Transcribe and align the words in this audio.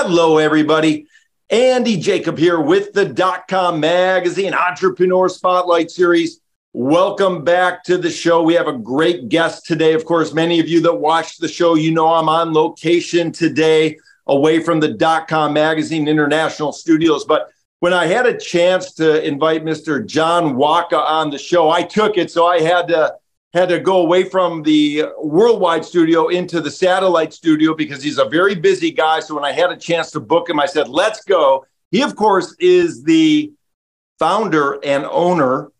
Hello, 0.00 0.38
everybody. 0.38 1.08
Andy 1.50 1.96
Jacob 1.96 2.38
here 2.38 2.60
with 2.60 2.92
the 2.92 3.04
Dot 3.04 3.48
Com 3.48 3.80
Magazine 3.80 4.54
Entrepreneur 4.54 5.28
Spotlight 5.28 5.90
Series. 5.90 6.40
Welcome 6.72 7.42
back 7.42 7.82
to 7.82 7.98
the 7.98 8.08
show. 8.08 8.44
We 8.44 8.54
have 8.54 8.68
a 8.68 8.78
great 8.78 9.28
guest 9.28 9.66
today. 9.66 9.94
Of 9.94 10.04
course, 10.04 10.32
many 10.32 10.60
of 10.60 10.68
you 10.68 10.80
that 10.82 10.94
watch 10.94 11.38
the 11.38 11.48
show, 11.48 11.74
you 11.74 11.90
know 11.90 12.14
I'm 12.14 12.28
on 12.28 12.52
location 12.52 13.32
today 13.32 13.98
away 14.28 14.62
from 14.62 14.78
the 14.78 14.86
Dot 14.86 15.26
Com 15.26 15.52
Magazine 15.52 16.06
International 16.06 16.70
Studios. 16.70 17.24
But 17.24 17.48
when 17.80 17.92
I 17.92 18.06
had 18.06 18.24
a 18.24 18.38
chance 18.38 18.92
to 18.94 19.26
invite 19.26 19.64
Mr. 19.64 20.06
John 20.06 20.54
Wodka 20.54 21.04
on 21.04 21.30
the 21.30 21.38
show, 21.38 21.70
I 21.70 21.82
took 21.82 22.16
it. 22.16 22.30
So 22.30 22.46
I 22.46 22.60
had 22.60 22.86
to 22.86 23.16
had 23.58 23.68
to 23.70 23.80
go 23.80 24.00
away 24.00 24.24
from 24.24 24.62
the 24.62 25.04
worldwide 25.18 25.84
studio 25.84 26.28
into 26.28 26.60
the 26.60 26.70
satellite 26.70 27.32
studio 27.34 27.74
because 27.74 28.02
he's 28.02 28.18
a 28.18 28.24
very 28.24 28.54
busy 28.54 28.90
guy. 28.90 29.20
So 29.20 29.34
when 29.34 29.44
I 29.44 29.52
had 29.52 29.70
a 29.70 29.76
chance 29.76 30.10
to 30.12 30.20
book 30.20 30.48
him, 30.48 30.60
I 30.60 30.66
said, 30.66 30.88
let's 30.88 31.24
go. 31.24 31.66
He, 31.90 32.02
of 32.02 32.14
course, 32.14 32.54
is 32.60 33.02
the 33.02 33.52
founder 34.18 34.78
and 34.84 35.04
owner 35.06 35.72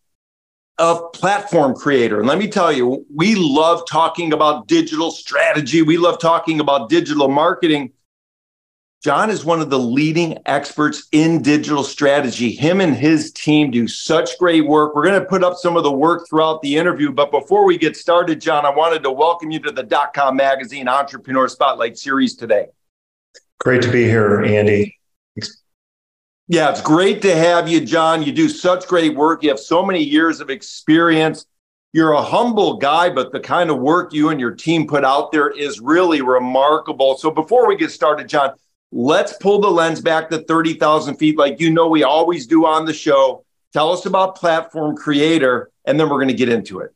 of 0.77 1.11
Platform 1.13 1.73
Creator. 1.73 2.19
And 2.19 2.27
let 2.27 2.37
me 2.37 2.47
tell 2.47 2.71
you, 2.71 3.05
we 3.13 3.35
love 3.35 3.83
talking 3.87 4.33
about 4.33 4.67
digital 4.67 5.11
strategy, 5.11 5.81
we 5.81 5.97
love 5.97 6.19
talking 6.19 6.59
about 6.59 6.89
digital 6.89 7.27
marketing. 7.27 7.91
John 9.01 9.29
is 9.29 9.45
one 9.45 9.61
of 9.61 9.69
the 9.69 9.79
leading 9.79 10.37
experts 10.45 11.07
in 11.13 11.41
digital 11.41 11.85
strategy. 11.85 12.51
Him 12.51 12.81
and 12.81 12.93
his 12.93 13.31
team 13.31 13.71
do 13.71 13.87
such 13.87 14.37
great 14.37 14.67
work. 14.67 14.93
We're 14.93 15.05
going 15.05 15.21
to 15.21 15.25
put 15.25 15.41
up 15.41 15.55
some 15.55 15.77
of 15.77 15.83
the 15.83 15.91
work 15.91 16.27
throughout 16.27 16.61
the 16.61 16.75
interview. 16.75 17.13
But 17.13 17.31
before 17.31 17.63
we 17.63 17.77
get 17.77 17.95
started, 17.95 18.41
John, 18.41 18.65
I 18.65 18.71
wanted 18.71 19.01
to 19.03 19.11
welcome 19.11 19.51
you 19.51 19.59
to 19.59 19.71
the 19.71 19.83
Dot 19.83 20.13
Com 20.13 20.35
Magazine 20.35 20.89
Entrepreneur 20.89 21.47
Spotlight 21.47 21.97
Series 21.97 22.35
today. 22.35 22.65
Great 23.59 23.81
to 23.83 23.89
be 23.89 24.03
here, 24.03 24.41
Andy. 24.41 24.97
Yeah, 26.49 26.69
it's 26.69 26.81
great 26.81 27.21
to 27.21 27.33
have 27.33 27.69
you, 27.69 27.79
John. 27.79 28.21
You 28.21 28.33
do 28.33 28.49
such 28.49 28.85
great 28.85 29.15
work. 29.15 29.43
You 29.43 29.49
have 29.49 29.59
so 29.59 29.85
many 29.85 30.03
years 30.03 30.41
of 30.41 30.49
experience. 30.49 31.45
You're 31.93 32.11
a 32.11 32.21
humble 32.21 32.75
guy, 32.75 33.09
but 33.09 33.31
the 33.31 33.39
kind 33.39 33.69
of 33.69 33.77
work 33.77 34.11
you 34.11 34.27
and 34.27 34.41
your 34.41 34.51
team 34.51 34.87
put 34.87 35.05
out 35.05 35.31
there 35.31 35.49
is 35.49 35.79
really 35.79 36.21
remarkable. 36.21 37.17
So 37.17 37.31
before 37.31 37.65
we 37.65 37.77
get 37.77 37.91
started, 37.91 38.27
John, 38.27 38.55
Let's 38.91 39.33
pull 39.33 39.59
the 39.59 39.69
lens 39.69 40.01
back 40.01 40.29
to 40.29 40.39
30,000 40.39 41.17
feet, 41.17 41.37
like 41.37 41.59
you 41.59 41.69
know 41.69 41.87
we 41.87 42.03
always 42.03 42.47
do 42.47 42.65
on 42.65 42.85
the 42.85 42.93
show. 42.93 43.45
Tell 43.71 43.91
us 43.91 44.05
about 44.05 44.35
Platform 44.35 44.95
Creator, 44.95 45.69
and 45.85 45.99
then 45.99 46.09
we're 46.09 46.17
going 46.17 46.29
to 46.29 46.33
get 46.33 46.49
into 46.49 46.79
it. 46.79 46.93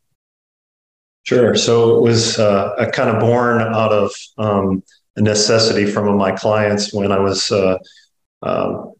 Sure. 1.23 1.55
So 1.55 1.97
it 1.97 2.01
was 2.01 2.37
uh, 2.39 2.89
kind 2.93 3.09
of 3.09 3.19
born 3.19 3.61
out 3.61 3.93
of 3.93 4.11
um, 4.37 4.83
a 5.15 5.21
necessity 5.21 5.85
from 5.85 6.17
my 6.17 6.31
clients 6.31 6.93
when 6.93 7.11
I 7.11 7.19
was 7.19 7.51
uh, 7.51 7.77
um, 8.41 8.93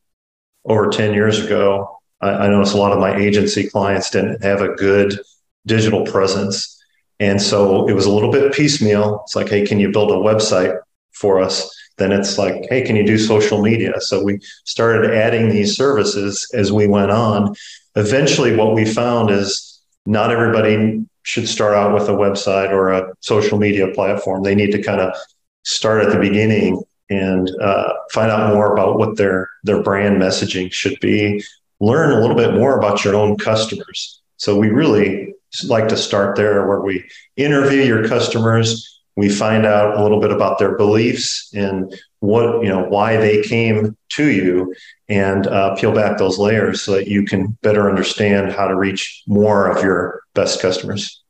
over 0.65 0.89
10 0.89 1.13
years 1.13 1.43
ago. 1.43 1.99
I, 2.21 2.29
I 2.29 2.47
noticed 2.47 2.75
a 2.75 2.77
lot 2.77 2.93
of 2.93 2.99
my 2.99 3.15
agency 3.15 3.69
clients 3.69 4.09
didn't 4.09 4.43
have 4.43 4.61
a 4.61 4.69
good 4.75 5.19
digital 5.65 6.05
presence. 6.05 6.81
And 7.19 7.41
so 7.41 7.87
it 7.87 7.93
was 7.93 8.05
a 8.05 8.11
little 8.11 8.31
bit 8.31 8.53
piecemeal. 8.53 9.21
It's 9.23 9.35
like, 9.35 9.49
hey, 9.49 9.65
can 9.65 9.79
you 9.79 9.91
build 9.91 10.11
a 10.11 10.15
website 10.15 10.77
for 11.11 11.39
us? 11.39 11.73
Then 11.97 12.11
it's 12.11 12.37
like, 12.37 12.65
hey, 12.69 12.81
can 12.81 12.95
you 12.95 13.05
do 13.05 13.17
social 13.17 13.61
media? 13.61 13.99
So 14.01 14.23
we 14.23 14.39
started 14.65 15.13
adding 15.13 15.49
these 15.49 15.75
services 15.75 16.47
as 16.53 16.71
we 16.71 16.87
went 16.87 17.11
on. 17.11 17.55
Eventually, 17.95 18.55
what 18.55 18.73
we 18.73 18.85
found 18.85 19.29
is 19.29 19.81
not 20.05 20.31
everybody 20.31 21.05
should 21.23 21.47
start 21.47 21.75
out 21.75 21.93
with 21.93 22.09
a 22.09 22.13
website 22.13 22.71
or 22.71 22.91
a 22.91 23.13
social 23.21 23.57
media 23.57 23.87
platform. 23.93 24.43
They 24.43 24.55
need 24.55 24.71
to 24.71 24.81
kind 24.81 24.99
of 24.99 25.15
start 25.63 26.03
at 26.03 26.11
the 26.11 26.19
beginning 26.19 26.81
and 27.09 27.49
uh, 27.61 27.93
find 28.11 28.31
out 28.31 28.53
more 28.53 28.73
about 28.73 28.97
what 28.97 29.17
their 29.17 29.49
their 29.63 29.81
brand 29.83 30.21
messaging 30.21 30.71
should 30.71 30.99
be. 30.99 31.43
Learn 31.79 32.11
a 32.11 32.19
little 32.19 32.35
bit 32.35 32.53
more 32.53 32.77
about 32.77 33.03
your 33.03 33.15
own 33.15 33.37
customers. 33.37 34.21
So 34.37 34.57
we 34.57 34.69
really 34.69 35.33
like 35.65 35.87
to 35.89 35.97
start 35.97 36.35
there, 36.35 36.67
where 36.67 36.81
we 36.81 37.07
interview 37.37 37.83
your 37.83 38.07
customers 38.07 39.01
we 39.15 39.29
find 39.29 39.65
out 39.65 39.97
a 39.97 40.01
little 40.01 40.19
bit 40.19 40.31
about 40.31 40.57
their 40.57 40.75
beliefs 40.75 41.51
and 41.53 41.93
what 42.19 42.63
you 42.63 42.69
know 42.69 42.83
why 42.83 43.17
they 43.17 43.41
came 43.43 43.95
to 44.09 44.29
you 44.29 44.73
and 45.09 45.47
uh, 45.47 45.75
peel 45.75 45.93
back 45.93 46.17
those 46.17 46.39
layers 46.39 46.81
so 46.81 46.93
that 46.93 47.07
you 47.07 47.25
can 47.25 47.57
better 47.61 47.89
understand 47.89 48.51
how 48.51 48.67
to 48.67 48.75
reach 48.75 49.23
more 49.27 49.69
of 49.69 49.83
your 49.83 50.23
best 50.33 50.61
customers. 50.61 51.21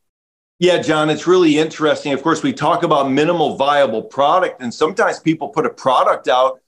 Yeah 0.60 0.82
john 0.82 1.10
it's 1.10 1.28
really 1.28 1.58
interesting. 1.58 2.14
Of 2.14 2.24
course 2.24 2.44
we 2.44 2.54
talk 2.54 2.84
about 2.84 3.12
minimal 3.12 3.58
viable 3.58 4.04
product 4.04 4.62
and 4.62 4.74
sometimes 4.74 5.20
people 5.20 5.50
put 5.50 5.66
a 5.66 5.72
product 5.72 6.28
out 6.28 6.60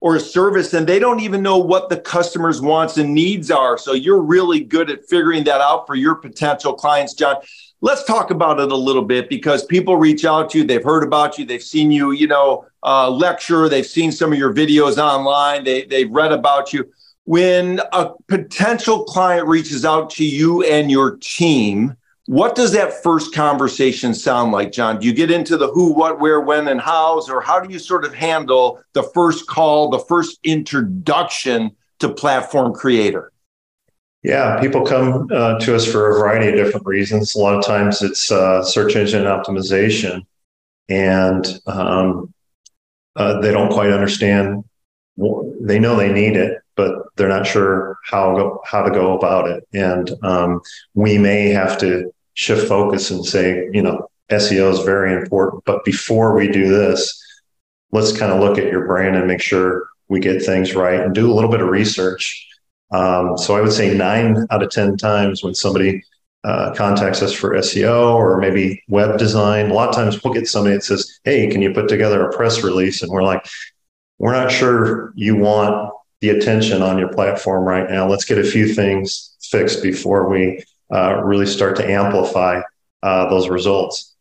or 0.00 0.16
a 0.16 0.20
service 0.20 0.74
and 0.74 0.86
they 0.86 0.98
don't 0.98 1.20
even 1.20 1.42
know 1.42 1.58
what 1.58 1.88
the 1.88 1.96
customer's 1.96 2.60
wants 2.60 2.96
and 2.96 3.14
needs 3.14 3.50
are. 3.50 3.78
So 3.78 3.92
you're 3.92 4.20
really 4.20 4.58
good 4.58 4.90
at 4.90 5.04
figuring 5.08 5.44
that 5.44 5.60
out 5.60 5.86
for 5.86 5.96
your 5.96 6.14
potential 6.14 6.72
clients 6.72 7.14
john 7.14 7.36
let's 7.82 8.04
talk 8.04 8.30
about 8.30 8.60
it 8.60 8.72
a 8.72 8.76
little 8.76 9.04
bit 9.04 9.28
because 9.28 9.66
people 9.66 9.96
reach 9.96 10.24
out 10.24 10.48
to 10.50 10.58
you. 10.58 10.64
They've 10.64 10.82
heard 10.82 11.02
about 11.02 11.36
you. 11.36 11.44
They've 11.44 11.62
seen 11.62 11.92
you 11.92 12.12
you 12.12 12.26
know 12.26 12.64
uh, 12.82 13.10
lecture. 13.10 13.68
They've 13.68 13.86
seen 13.86 14.10
some 14.10 14.32
of 14.32 14.38
your 14.38 14.54
videos 14.54 14.96
online. 14.96 15.64
They, 15.64 15.84
they've 15.84 16.10
read 16.10 16.32
about 16.32 16.72
you. 16.72 16.90
When 17.24 17.80
a 17.92 18.10
potential 18.26 19.04
client 19.04 19.46
reaches 19.46 19.84
out 19.84 20.10
to 20.10 20.24
you 20.24 20.62
and 20.62 20.90
your 20.90 21.18
team 21.20 21.96
what 22.26 22.54
does 22.54 22.70
that 22.70 23.02
first 23.02 23.34
conversation 23.34 24.14
sound 24.14 24.52
like 24.52 24.70
john? 24.70 25.00
Do 25.00 25.08
you 25.08 25.12
get 25.12 25.30
into 25.30 25.56
the 25.56 25.68
who 25.68 25.92
what 25.92 26.20
where 26.20 26.40
when 26.40 26.68
and 26.68 26.80
hows 26.80 27.28
or 27.28 27.40
how 27.40 27.58
do 27.58 27.72
you 27.72 27.80
sort 27.80 28.04
of 28.04 28.14
handle 28.14 28.80
the 28.92 29.02
first 29.02 29.48
call 29.48 29.90
the 29.90 29.98
first 29.98 30.38
introduction 30.44 31.72
to 31.98 32.08
platform 32.08 32.74
creator 32.74 33.32
yeah, 34.22 34.60
people 34.60 34.86
come 34.86 35.28
uh, 35.32 35.58
to 35.58 35.74
us 35.74 35.84
for 35.84 36.10
a 36.10 36.18
variety 36.18 36.48
of 36.48 36.64
different 36.64 36.86
reasons. 36.86 37.34
A 37.34 37.38
lot 37.38 37.56
of 37.56 37.64
times 37.64 38.02
it's 38.02 38.30
uh, 38.30 38.62
search 38.62 38.94
engine 38.94 39.24
optimization, 39.24 40.24
and 40.88 41.60
um, 41.66 42.32
uh, 43.16 43.40
they 43.40 43.50
don't 43.50 43.72
quite 43.72 43.90
understand. 43.90 44.64
They 45.16 45.80
know 45.80 45.96
they 45.96 46.12
need 46.12 46.36
it, 46.36 46.58
but 46.76 46.94
they're 47.16 47.28
not 47.28 47.48
sure 47.48 47.98
how 48.04 48.60
how 48.64 48.82
to 48.82 48.90
go 48.92 49.18
about 49.18 49.48
it. 49.48 49.66
And 49.74 50.12
um, 50.22 50.60
we 50.94 51.18
may 51.18 51.48
have 51.48 51.76
to 51.78 52.12
shift 52.34 52.68
focus 52.68 53.10
and 53.10 53.26
say, 53.26 53.68
you 53.72 53.82
know, 53.82 54.08
SEO 54.30 54.72
is 54.72 54.80
very 54.80 55.20
important, 55.20 55.64
but 55.64 55.84
before 55.84 56.34
we 56.34 56.46
do 56.46 56.68
this, 56.68 57.20
let's 57.90 58.16
kind 58.16 58.30
of 58.32 58.38
look 58.38 58.56
at 58.56 58.70
your 58.70 58.86
brand 58.86 59.16
and 59.16 59.26
make 59.26 59.42
sure 59.42 59.88
we 60.08 60.20
get 60.20 60.44
things 60.44 60.74
right 60.74 61.00
and 61.00 61.12
do 61.12 61.30
a 61.30 61.34
little 61.34 61.50
bit 61.50 61.60
of 61.60 61.68
research 61.68 62.48
um, 62.92 63.38
so 63.38 63.56
I 63.56 63.60
would 63.60 63.72
say 63.72 63.94
nine 63.94 64.46
out 64.50 64.62
of 64.62 64.70
10 64.70 64.96
times 64.96 65.42
when 65.42 65.54
somebody 65.54 66.04
uh, 66.44 66.74
contacts 66.74 67.22
us 67.22 67.32
for 67.32 67.50
SEO 67.54 68.14
or 68.14 68.38
maybe 68.38 68.82
web 68.88 69.18
design, 69.18 69.70
a 69.70 69.74
lot 69.74 69.88
of 69.88 69.94
times 69.94 70.22
we'll 70.22 70.34
get 70.34 70.48
somebody 70.48 70.76
that 70.76 70.84
says, 70.84 71.20
Hey, 71.24 71.48
can 71.48 71.62
you 71.62 71.72
put 71.72 71.88
together 71.88 72.26
a 72.26 72.32
press 72.32 72.62
release? 72.62 73.02
And 73.02 73.10
we're 73.10 73.22
like, 73.22 73.46
We're 74.18 74.32
not 74.32 74.50
sure 74.50 75.12
you 75.14 75.36
want 75.36 75.92
the 76.20 76.30
attention 76.30 76.82
on 76.82 76.98
your 76.98 77.08
platform 77.08 77.64
right 77.64 77.88
now. 77.88 78.08
Let's 78.08 78.24
get 78.24 78.38
a 78.38 78.44
few 78.44 78.72
things 78.74 79.36
fixed 79.42 79.82
before 79.82 80.28
we 80.28 80.64
uh, 80.92 81.22
really 81.24 81.46
start 81.46 81.76
to 81.76 81.90
amplify 81.90 82.60
uh, 83.02 83.28
those 83.28 83.48
results. 83.48 84.14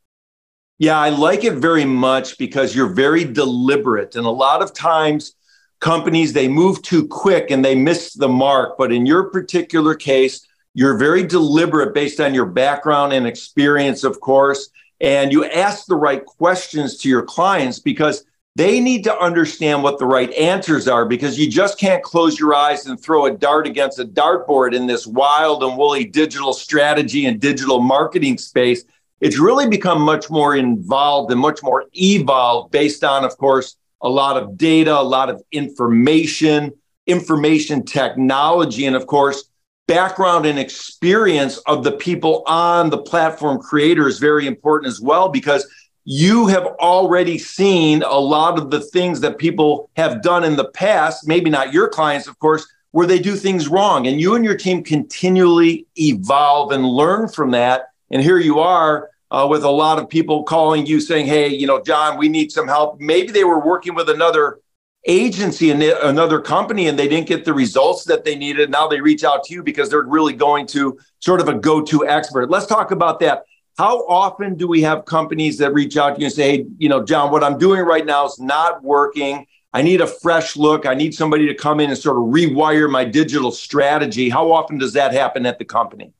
Yeah, 0.79 0.97
I 0.97 1.09
like 1.09 1.43
it 1.43 1.55
very 1.55 1.85
much 1.85 2.39
because 2.39 2.75
you're 2.75 2.87
very 2.89 3.23
deliberate. 3.23 4.15
And 4.15 4.25
a 4.25 4.31
lot 4.31 4.63
of 4.63 4.73
times, 4.73 5.35
companies 5.81 6.31
they 6.31 6.47
move 6.47 6.81
too 6.81 7.05
quick 7.07 7.51
and 7.51 7.65
they 7.65 7.75
miss 7.75 8.13
the 8.13 8.29
mark. 8.29 8.77
But 8.77 8.93
in 8.93 9.05
your 9.05 9.25
particular 9.25 9.93
case, 9.95 10.47
you're 10.73 10.97
very 10.97 11.23
deliberate 11.23 11.93
based 11.93 12.21
on 12.21 12.33
your 12.33 12.45
background 12.45 13.11
and 13.11 13.27
experience, 13.27 14.05
of 14.05 14.21
course, 14.21 14.69
and 15.01 15.33
you 15.33 15.43
ask 15.43 15.87
the 15.87 15.95
right 15.95 16.23
questions 16.23 16.97
to 16.99 17.09
your 17.09 17.23
clients 17.23 17.79
because 17.79 18.23
they 18.55 18.79
need 18.79 19.03
to 19.05 19.17
understand 19.17 19.81
what 19.81 19.97
the 19.97 20.05
right 20.05 20.31
answers 20.33 20.87
are 20.87 21.05
because 21.05 21.39
you 21.39 21.49
just 21.49 21.79
can't 21.79 22.03
close 22.03 22.39
your 22.39 22.53
eyes 22.53 22.85
and 22.85 23.01
throw 23.01 23.25
a 23.25 23.31
dart 23.31 23.65
against 23.65 23.99
a 23.99 24.05
dartboard 24.05 24.73
in 24.73 24.87
this 24.87 25.07
wild 25.07 25.63
and 25.63 25.77
woolly 25.77 26.05
digital 26.05 26.53
strategy 26.53 27.25
and 27.25 27.39
digital 27.39 27.79
marketing 27.79 28.37
space. 28.37 28.83
It's 29.21 29.39
really 29.39 29.67
become 29.67 30.01
much 30.01 30.29
more 30.29 30.55
involved 30.55 31.31
and 31.31 31.39
much 31.39 31.63
more 31.63 31.85
evolved 31.93 32.71
based 32.71 33.03
on, 33.03 33.23
of 33.23 33.37
course, 33.37 33.77
a 34.01 34.09
lot 34.09 34.37
of 34.37 34.57
data, 34.57 34.97
a 34.97 35.01
lot 35.01 35.29
of 35.29 35.41
information, 35.51 36.71
information 37.07 37.83
technology, 37.83 38.85
and 38.85 38.95
of 38.95 39.07
course, 39.07 39.45
background 39.87 40.45
and 40.45 40.57
experience 40.57 41.57
of 41.67 41.83
the 41.83 41.91
people 41.91 42.43
on 42.47 42.89
the 42.89 42.97
platform 42.97 43.59
creator 43.59 44.07
is 44.07 44.19
very 44.19 44.47
important 44.47 44.87
as 44.87 45.01
well 45.01 45.29
because 45.29 45.67
you 46.05 46.47
have 46.47 46.65
already 46.79 47.37
seen 47.37 48.01
a 48.03 48.17
lot 48.17 48.57
of 48.57 48.71
the 48.71 48.79
things 48.79 49.21
that 49.21 49.37
people 49.37 49.89
have 49.95 50.23
done 50.23 50.43
in 50.43 50.55
the 50.55 50.69
past, 50.69 51.27
maybe 51.27 51.49
not 51.49 51.73
your 51.73 51.87
clients, 51.87 52.27
of 52.27 52.39
course, 52.39 52.65
where 52.91 53.05
they 53.05 53.19
do 53.19 53.35
things 53.35 53.67
wrong. 53.67 54.07
And 54.07 54.19
you 54.19 54.35
and 54.35 54.43
your 54.43 54.57
team 54.57 54.83
continually 54.83 55.85
evolve 55.97 56.71
and 56.71 56.85
learn 56.85 57.27
from 57.27 57.51
that. 57.51 57.89
And 58.09 58.21
here 58.21 58.39
you 58.39 58.59
are 58.59 59.10
uh, 59.31 59.47
with 59.49 59.63
a 59.63 59.71
lot 59.71 59.97
of 59.97 60.09
people 60.09 60.43
calling 60.43 60.85
you 60.85 60.99
saying, 60.99 61.25
hey, 61.25 61.47
you 61.47 61.65
know, 61.65 61.81
John, 61.81 62.17
we 62.17 62.27
need 62.27 62.51
some 62.51 62.67
help. 62.67 62.99
Maybe 62.99 63.31
they 63.31 63.45
were 63.45 63.65
working 63.65 63.95
with 63.95 64.09
another 64.09 64.59
agency 65.07 65.71
and 65.71 65.81
another 65.81 66.39
company 66.39 66.87
and 66.87 66.99
they 66.99 67.07
didn't 67.07 67.27
get 67.27 67.45
the 67.45 67.53
results 67.53 68.03
that 68.03 68.23
they 68.23 68.35
needed. 68.35 68.69
Now 68.69 68.87
they 68.87 69.01
reach 69.01 69.23
out 69.23 69.43
to 69.45 69.53
you 69.53 69.63
because 69.63 69.89
they're 69.89 70.03
really 70.03 70.33
going 70.33 70.67
to 70.67 70.99
sort 71.19 71.39
of 71.39 71.47
a 71.47 71.55
go 71.55 71.81
to 71.81 72.05
expert. 72.05 72.51
Let's 72.51 72.67
talk 72.67 72.91
about 72.91 73.19
that. 73.21 73.45
How 73.77 74.05
often 74.05 74.55
do 74.55 74.67
we 74.67 74.81
have 74.81 75.05
companies 75.05 75.57
that 75.57 75.73
reach 75.73 75.97
out 75.97 76.15
to 76.15 76.19
you 76.19 76.25
and 76.25 76.33
say, 76.33 76.57
hey, 76.57 76.65
you 76.77 76.89
know, 76.89 77.03
John, 77.03 77.31
what 77.31 77.43
I'm 77.43 77.57
doing 77.57 77.81
right 77.81 78.05
now 78.05 78.25
is 78.25 78.37
not 78.37 78.83
working. 78.83 79.47
I 79.73 79.81
need 79.81 80.01
a 80.01 80.07
fresh 80.07 80.57
look. 80.57 80.85
I 80.85 80.93
need 80.93 81.15
somebody 81.15 81.47
to 81.47 81.55
come 81.55 81.79
in 81.79 81.89
and 81.89 81.97
sort 81.97 82.17
of 82.17 82.23
rewire 82.23 82.91
my 82.91 83.05
digital 83.05 83.51
strategy. 83.51 84.29
How 84.29 84.51
often 84.51 84.77
does 84.77 84.93
that 84.93 85.13
happen 85.13 85.45
at 85.45 85.57
the 85.57 85.65
company? 85.65 86.13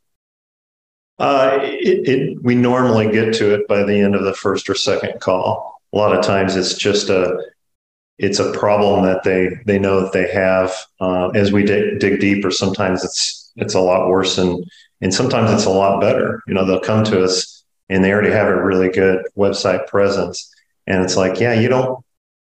Uh, 1.22 1.60
it, 1.62 2.08
it, 2.08 2.44
we 2.44 2.56
normally 2.56 3.12
get 3.12 3.32
to 3.32 3.54
it 3.54 3.68
by 3.68 3.84
the 3.84 3.94
end 3.94 4.16
of 4.16 4.24
the 4.24 4.34
first 4.34 4.68
or 4.68 4.74
second 4.74 5.22
call. 5.22 5.80
A 5.94 5.96
lot 5.96 6.18
of 6.18 6.26
times 6.26 6.56
it's 6.56 6.74
just 6.74 7.10
a 7.10 7.38
it's 8.18 8.40
a 8.40 8.52
problem 8.54 9.06
that 9.06 9.22
they 9.22 9.50
they 9.68 9.78
know 9.78 10.02
that 10.02 10.14
they 10.14 10.32
have. 10.32 10.74
Uh, 11.00 11.28
as 11.30 11.52
we 11.52 11.64
dig, 11.64 12.00
dig 12.00 12.20
deeper, 12.20 12.50
sometimes 12.50 13.04
it's 13.04 13.52
it's 13.58 13.76
a 13.76 13.80
lot 13.80 14.10
worse 14.10 14.40
and 14.40 14.66
and 15.02 15.14
sometimes 15.14 15.52
it's 15.52 15.66
a 15.66 15.70
lot 15.70 16.02
better. 16.02 16.42
You 16.48 16.56
know, 16.56 16.66
they'll 16.66 16.80
come 16.80 17.04
to 17.04 17.24
us 17.24 17.64
and 17.88 18.04
they 18.04 18.12
already 18.12 18.32
have 18.32 18.48
a 18.48 18.64
really 18.64 18.90
good 18.90 19.24
website 19.38 19.86
presence, 19.86 20.52
and 20.88 21.04
it's 21.04 21.18
like, 21.18 21.40
yeah, 21.40 21.54
you 21.54 21.70
don't, 21.70 22.04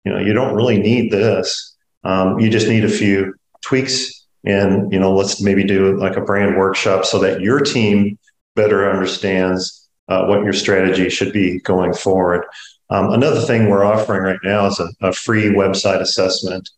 you 0.06 0.14
know, 0.14 0.20
you 0.20 0.32
don't 0.32 0.56
really 0.56 0.80
need 0.80 1.12
this. 1.12 1.76
Um, 2.06 2.40
you 2.40 2.50
just 2.50 2.70
need 2.70 2.86
a 2.86 2.90
few 2.90 3.34
tweaks, 3.60 4.26
and 4.46 4.90
you 4.94 5.02
know, 5.02 5.14
let's 5.14 5.42
maybe 5.42 5.66
do 5.66 5.98
like 5.98 6.16
a 6.16 6.22
brand 6.22 6.56
workshop 6.56 7.04
so 7.04 7.20
that 7.20 7.42
your 7.42 7.60
team 7.60 8.18
better 8.56 8.90
understands 8.90 9.88
uh, 10.08 10.26
what 10.26 10.44
your 10.44 10.54
strategy 10.54 11.10
should 11.10 11.34
be 11.34 11.60
going 11.60 11.94
forward. 11.94 12.46
Um, 12.90 13.12
another 13.12 13.42
thing 13.42 13.70
we're 13.70 13.86
offering 13.86 14.24
right 14.24 14.40
now 14.44 14.68
is 14.68 14.80
a, 14.80 14.90
a 15.02 15.14
free 15.14 15.46
website 15.46 16.02
assessment. 16.02 16.70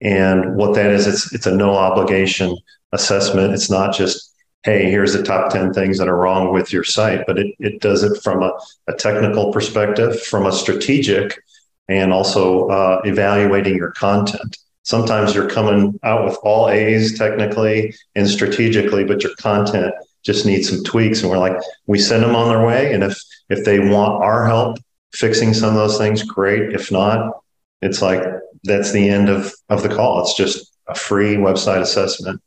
And 0.00 0.56
what 0.56 0.74
that 0.74 0.90
is, 0.90 1.06
it's 1.06 1.32
it's 1.32 1.46
a 1.46 1.56
no 1.56 1.70
obligation 1.74 2.56
assessment. 2.92 3.54
It's 3.54 3.70
not 3.70 3.94
just 3.94 4.32
hey, 4.66 4.90
here's 4.90 5.12
the 5.12 5.22
top 5.22 5.52
10 5.52 5.72
things 5.72 5.96
that 5.96 6.08
are 6.08 6.16
wrong 6.16 6.52
with 6.52 6.72
your 6.72 6.82
site, 6.82 7.24
but 7.24 7.38
it, 7.38 7.54
it 7.60 7.80
does 7.80 8.02
it 8.02 8.20
from 8.24 8.42
a, 8.42 8.50
a 8.88 8.94
technical 8.94 9.52
perspective, 9.52 10.20
from 10.24 10.44
a 10.44 10.50
strategic, 10.50 11.40
and 11.88 12.12
also 12.12 12.66
uh, 12.66 13.00
evaluating 13.04 13.76
your 13.76 13.92
content. 13.92 14.58
Sometimes 14.82 15.36
you're 15.36 15.48
coming 15.48 15.98
out 16.02 16.24
with 16.24 16.36
all 16.42 16.68
A's 16.68 17.16
technically 17.16 17.94
and 18.16 18.28
strategically, 18.28 19.04
but 19.04 19.22
your 19.22 19.36
content 19.36 19.94
just 20.26 20.44
need 20.44 20.62
some 20.62 20.84
tweaks. 20.84 21.22
And 21.22 21.30
we're 21.30 21.38
like, 21.38 21.56
we 21.86 21.98
send 21.98 22.22
them 22.22 22.36
on 22.36 22.48
their 22.48 22.66
way. 22.66 22.92
And 22.92 23.02
if 23.02 23.18
if 23.48 23.64
they 23.64 23.78
want 23.78 24.22
our 24.22 24.44
help 24.44 24.78
fixing 25.14 25.54
some 25.54 25.70
of 25.70 25.76
those 25.76 25.96
things, 25.96 26.22
great. 26.22 26.74
If 26.74 26.92
not, 26.92 27.40
it's 27.80 28.02
like 28.02 28.22
that's 28.64 28.92
the 28.92 29.08
end 29.08 29.30
of, 29.30 29.54
of 29.68 29.82
the 29.82 29.88
call. 29.88 30.20
It's 30.20 30.36
just 30.36 30.76
a 30.88 30.94
free 30.94 31.36
website 31.36 31.80
assessment 31.80 32.42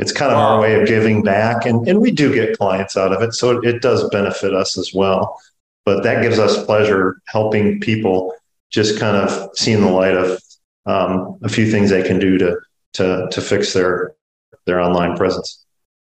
it's 0.00 0.12
kind 0.12 0.32
of 0.32 0.38
wow. 0.38 0.54
our 0.54 0.60
way 0.60 0.80
of 0.80 0.88
giving 0.88 1.22
back 1.22 1.66
and, 1.66 1.86
and 1.86 2.00
we 2.00 2.10
do 2.10 2.32
get 2.32 2.56
clients 2.56 2.96
out 2.96 3.12
of 3.12 3.22
it 3.22 3.34
so 3.34 3.58
it, 3.58 3.66
it, 3.66 3.82
does 3.82 4.08
benefit 4.08 4.54
us 4.54 4.78
as 4.78 4.92
well 4.94 5.38
but 5.84 6.02
that 6.02 6.22
gives 6.22 6.38
us 6.38 6.64
pleasure 6.64 7.20
helping 7.26 7.78
people 7.80 8.34
just 8.70 8.98
kind 8.98 9.16
of 9.16 9.50
seeing 9.54 9.82
the 9.82 9.90
light 9.90 10.16
of 10.16 10.40
um, 10.86 11.38
a 11.42 11.48
few 11.48 11.70
things 11.70 11.90
they 11.90 12.02
can 12.02 12.18
do 12.18 12.38
to 12.38 12.56
to 12.94 13.28
to 13.30 13.40
fix 13.40 13.72
their 13.72 14.14
their 14.66 14.80
online 14.80 15.16
presence 15.16 15.64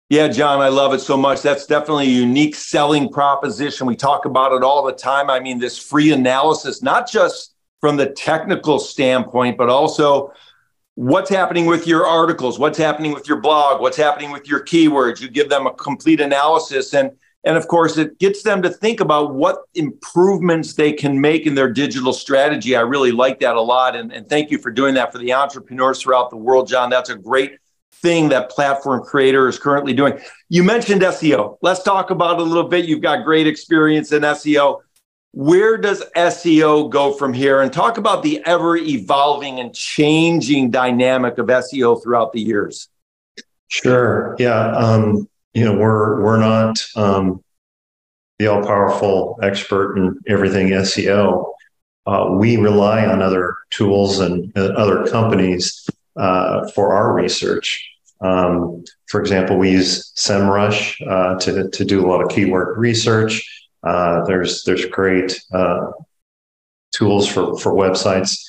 yeah 0.09 0.27
john 0.27 0.61
i 0.61 0.67
love 0.67 0.93
it 0.93 0.99
so 0.99 1.17
much. 1.17 1.41
That's 1.41 1.65
definitely 1.65 2.05
a 2.05 2.09
unique 2.09 2.55
selling 2.55 3.09
proposition. 3.09 3.87
We 3.87 3.95
talk 3.95 4.25
about 4.25 4.53
it 4.53 4.63
all 4.63 4.85
the 4.85 4.93
time. 4.93 5.29
I 5.29 5.39
mean 5.39 5.59
this 5.59 5.77
free 5.77 6.11
analysis 6.11 6.81
not 6.81 7.09
just 7.09 7.55
from 7.81 7.97
the 7.97 8.07
technical 8.11 8.79
standpoint 8.79 9.57
but 9.57 9.69
also 9.69 10.31
what's 10.95 11.29
happening 11.29 11.65
with 11.65 11.87
your 11.87 12.05
articles 12.05 12.57
what's 12.57 12.77
happening 12.77 13.13
with 13.13 13.27
your 13.27 13.41
blog 13.41 13.81
what's 13.81 13.97
happening 13.97 14.31
with 14.31 14.47
your 14.47 14.63
keywords. 14.63 15.19
You 15.21 15.29
give 15.29 15.49
them 15.49 15.67
a 15.67 15.73
complete 15.73 16.21
analysis. 16.21 16.93
And 16.93 17.11
and 17.43 17.57
of 17.57 17.67
course 17.67 17.97
it 17.97 18.19
gets 18.19 18.43
them 18.43 18.61
to 18.61 18.69
think 18.69 18.99
about 18.99 19.33
what 19.33 19.63
improvements 19.73 20.73
they 20.73 20.93
can 20.93 21.19
make 21.19 21.45
in 21.47 21.55
their 21.55 21.71
digital 21.71 22.13
strategy. 22.13 22.75
I 22.75 22.81
really 22.81 23.11
like 23.11 23.39
that 23.39 23.55
a 23.55 23.61
lot. 23.61 23.95
And, 23.95 24.11
and 24.13 24.27
thank 24.29 24.51
you 24.51 24.57
for 24.59 24.71
doing 24.71 24.93
that 24.95 25.11
for 25.11 25.17
the 25.17 25.33
entrepreneurs 25.33 26.01
throughout 26.01 26.29
the 26.29 26.37
world 26.37 26.67
john. 26.67 26.91
That's 26.91 27.09
a 27.09 27.15
great 27.15 27.57
thing 28.05 28.29
that 28.29 28.49
platform 28.49 29.03
creator 29.03 29.47
is 29.47 29.57
currently 29.57 29.93
doing 29.93 30.13
you 30.49 30.63
mentioned 30.63 31.01
seo 31.01 31.57
let's 31.61 31.81
talk 31.81 32.11
about 32.11 32.39
it 32.39 32.41
a 32.41 32.43
little 32.43 32.69
bit 32.69 32.85
you've 32.85 33.01
got 33.01 33.25
great 33.25 33.47
experience 33.47 34.11
in 34.11 34.21
seo 34.21 34.81
where 35.35 35.75
does 35.75 36.01
SEO 36.15 36.89
go 36.89 37.11
from 37.11 37.33
here? 37.33 37.61
And 37.61 37.71
talk 37.71 37.97
about 37.97 38.23
the 38.23 38.41
ever 38.45 38.77
evolving 38.77 39.59
and 39.59 39.75
changing 39.75 40.71
dynamic 40.71 41.37
of 41.37 41.47
SEO 41.47 42.01
throughout 42.01 42.31
the 42.31 42.39
years. 42.39 42.87
Sure. 43.67 44.37
Yeah. 44.39 44.71
Um, 44.71 45.27
you 45.53 45.65
know, 45.65 45.75
we're 45.75 46.21
we're 46.21 46.39
not 46.39 46.81
um, 46.95 47.43
the 48.39 48.47
all 48.47 48.63
powerful 48.63 49.37
expert 49.43 49.97
in 49.97 50.17
everything 50.25 50.69
SEO. 50.69 51.51
Uh, 52.05 52.27
we 52.31 52.55
rely 52.55 53.05
on 53.05 53.21
other 53.21 53.57
tools 53.71 54.19
and 54.19 54.57
uh, 54.57 54.67
other 54.77 55.05
companies 55.07 55.85
uh, 56.15 56.69
for 56.69 56.93
our 56.93 57.13
research. 57.13 57.91
Um, 58.21 58.83
for 59.07 59.19
example, 59.19 59.57
we 59.57 59.71
use 59.71 60.13
SEMrush 60.13 60.95
uh, 61.07 61.39
to 61.39 61.69
to 61.69 61.85
do 61.85 62.05
a 62.05 62.07
lot 62.07 62.21
of 62.21 62.29
keyword 62.29 62.77
research. 62.77 63.43
Uh, 63.83 64.23
there's 64.25 64.63
there's 64.63 64.85
great 64.85 65.39
uh, 65.53 65.91
tools 66.91 67.27
for 67.27 67.57
for 67.59 67.73
websites. 67.73 68.41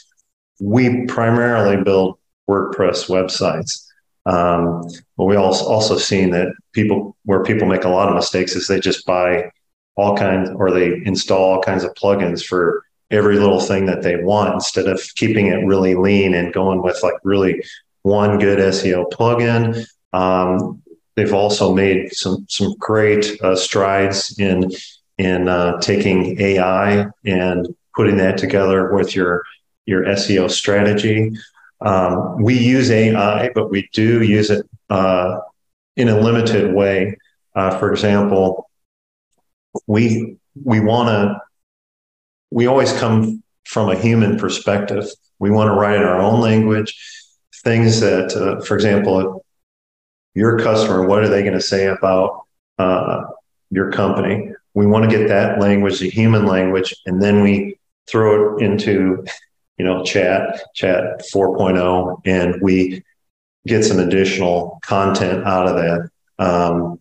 We 0.61 1.05
primarily 1.07 1.83
build 1.83 2.19
WordPress 2.49 3.09
websites, 3.09 3.85
um, 4.25 4.83
but 5.17 5.25
we 5.25 5.37
also 5.37 5.67
also 5.67 5.99
seen 5.99 6.31
that 6.31 6.49
people 6.73 7.17
where 7.25 7.43
people 7.43 7.67
make 7.67 7.85
a 7.85 7.89
lot 7.89 8.09
of 8.09 8.15
mistakes 8.15 8.55
is 8.55 8.69
they 8.69 8.81
just 8.81 9.05
buy 9.05 9.51
all 9.97 10.17
kinds 10.17 10.51
or 10.55 10.71
they 10.71 11.03
install 11.05 11.55
all 11.55 11.63
kinds 11.63 11.83
of 11.83 11.93
plugins 11.95 12.45
for 12.45 12.85
every 13.11 13.39
little 13.39 13.61
thing 13.61 13.87
that 13.87 14.03
they 14.03 14.17
want 14.17 14.55
instead 14.55 14.87
of 14.87 15.01
keeping 15.17 15.47
it 15.47 15.65
really 15.65 15.95
lean 15.95 16.35
and 16.35 16.53
going 16.53 16.83
with 16.83 17.01
like 17.03 17.15
really 17.23 17.63
one 18.07 18.39
good 18.39 18.61
SEO 18.61 19.11
plugin. 19.11 19.85
Um, 20.13 20.81
they've 21.17 21.35
also 21.35 21.75
made 21.75 22.15
some 22.15 22.47
some 22.49 22.75
great 22.79 23.41
uh, 23.43 23.57
strides 23.57 24.39
in 24.39 24.71
in 25.19 25.49
uh, 25.49 25.81
taking 25.81 26.41
AI 26.41 27.07
and 27.25 27.67
putting 27.97 28.17
that 28.19 28.39
together 28.39 28.95
with 28.95 29.17
your 29.17 29.43
your 29.87 30.05
SEO 30.05 30.49
strategy. 30.49 31.33
Um, 31.81 32.41
we 32.41 32.57
use 32.57 32.91
AI, 32.91 33.51
but 33.55 33.71
we 33.71 33.89
do 33.93 34.23
use 34.23 34.51
it 34.51 34.65
uh, 34.89 35.41
in 35.97 36.09
a 36.09 36.19
limited 36.19 36.73
way. 36.75 37.17
Uh, 37.57 37.77
for 37.77 37.91
example, 37.91 38.71
we 39.89 40.37
we 40.65 40.79
want 40.79 41.09
to 41.09 41.41
we 42.53 42.67
always 42.67 42.93
come 42.93 43.43
from 43.65 43.91
a 43.91 43.97
human 43.97 44.39
perspective. 44.39 45.07
We 45.41 45.51
want 45.51 45.69
to 45.69 45.75
write 45.75 45.97
in 45.97 46.05
our 46.05 46.21
own 46.21 46.41
language 46.41 46.95
things 47.67 48.01
that, 48.01 48.29
uh, 48.35 48.65
for 48.65 48.75
example, 48.75 49.45
your 50.35 50.59
customer, 50.59 51.07
what 51.07 51.23
are 51.23 51.29
they 51.29 51.43
going 51.43 51.55
to 51.55 51.61
say 51.61 51.87
about 51.87 52.45
uh, 52.79 53.25
your 53.71 53.91
company? 53.91 54.53
we 54.77 54.87
want 54.87 55.11
to 55.11 55.19
get 55.19 55.29
that 55.29 55.59
language, 55.59 56.01
the 56.01 56.11
human 56.11 56.45
language, 56.45 56.95
and 57.07 57.23
then 57.23 57.43
we 57.43 57.79
throw 58.07 58.59
it 58.59 58.63
into 58.63 59.25
you 59.79 59.85
know, 59.85 60.05
chat, 60.05 60.63
chat 60.75 61.23
4.0, 61.33 62.21
and 62.27 62.61
we 62.61 63.03
get 63.67 63.85
some 63.85 63.99
additional 63.99 64.79
content 64.85 65.47
out 65.47 65.67
of 65.67 65.77
that. 65.77 66.11
Um, 66.39 67.01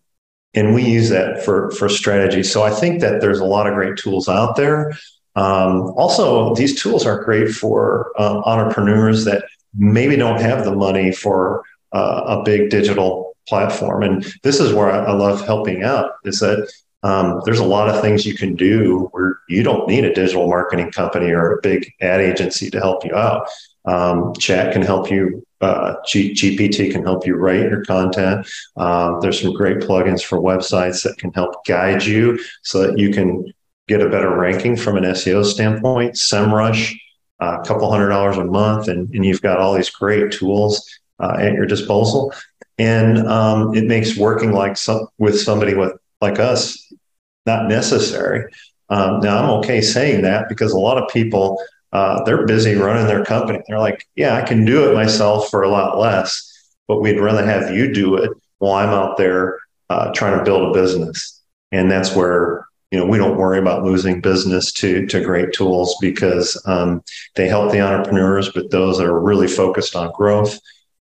and 0.54 0.74
we 0.74 0.84
use 0.84 1.10
that 1.10 1.44
for 1.44 1.70
for 1.72 1.90
strategy. 1.90 2.42
So 2.42 2.62
I 2.62 2.70
think 2.70 3.02
that 3.02 3.20
there's 3.20 3.40
a 3.40 3.44
lot 3.44 3.66
of 3.66 3.74
great 3.74 3.98
tools 3.98 4.26
out 4.26 4.56
there. 4.56 4.96
Um, 5.34 5.92
also, 5.98 6.54
these 6.54 6.80
tools 6.80 7.04
are 7.04 7.22
great 7.24 7.50
for 7.50 8.10
uh, 8.18 8.40
entrepreneurs 8.46 9.26
that 9.26 9.44
maybe 9.76 10.16
don't 10.16 10.40
have 10.40 10.64
the 10.64 10.74
money 10.74 11.12
for 11.12 11.62
uh, 11.92 12.38
a 12.38 12.42
big 12.42 12.70
digital 12.70 13.36
platform. 13.48 14.02
And 14.02 14.34
this 14.42 14.60
is 14.60 14.72
where 14.72 14.90
I, 14.90 15.06
I 15.06 15.12
love 15.12 15.44
helping 15.44 15.82
out. 15.82 16.12
Is 16.24 16.40
that 16.40 16.70
um, 17.02 17.40
there's 17.44 17.60
a 17.60 17.64
lot 17.64 17.88
of 17.88 18.00
things 18.00 18.26
you 18.26 18.34
can 18.34 18.56
do 18.56 19.08
where 19.12 19.38
you 19.48 19.62
don't 19.62 19.88
need 19.88 20.04
a 20.04 20.14
digital 20.14 20.48
marketing 20.48 20.90
company 20.90 21.30
or 21.30 21.52
a 21.52 21.60
big 21.62 21.92
ad 22.00 22.20
agency 22.20 22.70
to 22.70 22.80
help 22.80 23.04
you 23.04 23.14
out. 23.14 23.48
Um, 23.84 24.34
chat 24.34 24.72
can 24.72 24.82
help 24.82 25.10
you. 25.10 25.46
Uh, 25.60 25.94
G- 26.06 26.34
GPT 26.34 26.90
can 26.90 27.02
help 27.02 27.26
you 27.26 27.36
write 27.36 27.60
your 27.60 27.84
content. 27.84 28.46
Uh, 28.76 29.18
there's 29.20 29.40
some 29.40 29.54
great 29.54 29.78
plugins 29.78 30.22
for 30.22 30.38
websites 30.38 31.02
that 31.04 31.16
can 31.18 31.32
help 31.32 31.64
guide 31.64 32.04
you 32.04 32.38
so 32.62 32.86
that 32.86 32.98
you 32.98 33.10
can 33.10 33.52
get 33.88 34.02
a 34.02 34.08
better 34.08 34.36
ranking 34.36 34.76
from 34.76 34.96
an 34.96 35.04
SEO 35.04 35.44
standpoint. 35.44 36.14
SEMrush, 36.14 36.94
a 37.40 37.58
couple 37.64 37.90
hundred 37.90 38.08
dollars 38.08 38.38
a 38.38 38.44
month, 38.44 38.88
and, 38.88 39.12
and 39.14 39.24
you've 39.24 39.42
got 39.42 39.58
all 39.58 39.74
these 39.74 39.90
great 39.90 40.32
tools 40.32 40.88
uh, 41.20 41.36
at 41.38 41.52
your 41.52 41.66
disposal. 41.66 42.32
And 42.78 43.26
um, 43.26 43.74
it 43.74 43.84
makes 43.84 44.16
working 44.16 44.52
like 44.52 44.76
some, 44.76 45.08
with 45.18 45.40
somebody 45.40 45.74
with 45.74 45.92
like 46.20 46.38
us 46.38 46.92
not 47.46 47.68
necessary. 47.68 48.52
Um, 48.88 49.20
now, 49.20 49.42
I'm 49.42 49.50
okay 49.58 49.80
saying 49.80 50.22
that 50.22 50.48
because 50.48 50.72
a 50.72 50.78
lot 50.78 50.98
of 50.98 51.08
people, 51.08 51.62
uh, 51.92 52.22
they're 52.24 52.46
busy 52.46 52.74
running 52.74 53.06
their 53.06 53.24
company. 53.24 53.60
They're 53.66 53.78
like, 53.78 54.06
yeah, 54.14 54.36
I 54.36 54.42
can 54.42 54.64
do 54.64 54.90
it 54.90 54.94
myself 54.94 55.50
for 55.50 55.62
a 55.62 55.68
lot 55.68 55.98
less, 55.98 56.52
but 56.86 57.00
we'd 57.00 57.20
rather 57.20 57.44
have 57.44 57.74
you 57.74 57.92
do 57.92 58.16
it 58.16 58.30
while 58.58 58.74
I'm 58.74 58.90
out 58.90 59.16
there 59.16 59.58
uh, 59.88 60.12
trying 60.12 60.38
to 60.38 60.44
build 60.44 60.70
a 60.70 60.78
business. 60.78 61.40
And 61.72 61.90
that's 61.90 62.14
where 62.14 62.65
you 62.90 62.98
know 62.98 63.06
we 63.06 63.18
don't 63.18 63.36
worry 63.36 63.58
about 63.58 63.84
losing 63.84 64.20
business 64.20 64.72
to 64.72 65.06
to 65.06 65.20
great 65.20 65.52
tools 65.52 65.96
because 66.00 66.60
um, 66.66 67.02
they 67.34 67.48
help 67.48 67.72
the 67.72 67.80
entrepreneurs, 67.80 68.50
but 68.52 68.70
those 68.70 68.98
that 68.98 69.06
are 69.06 69.20
really 69.20 69.48
focused 69.48 69.96
on 69.96 70.12
growth 70.12 70.58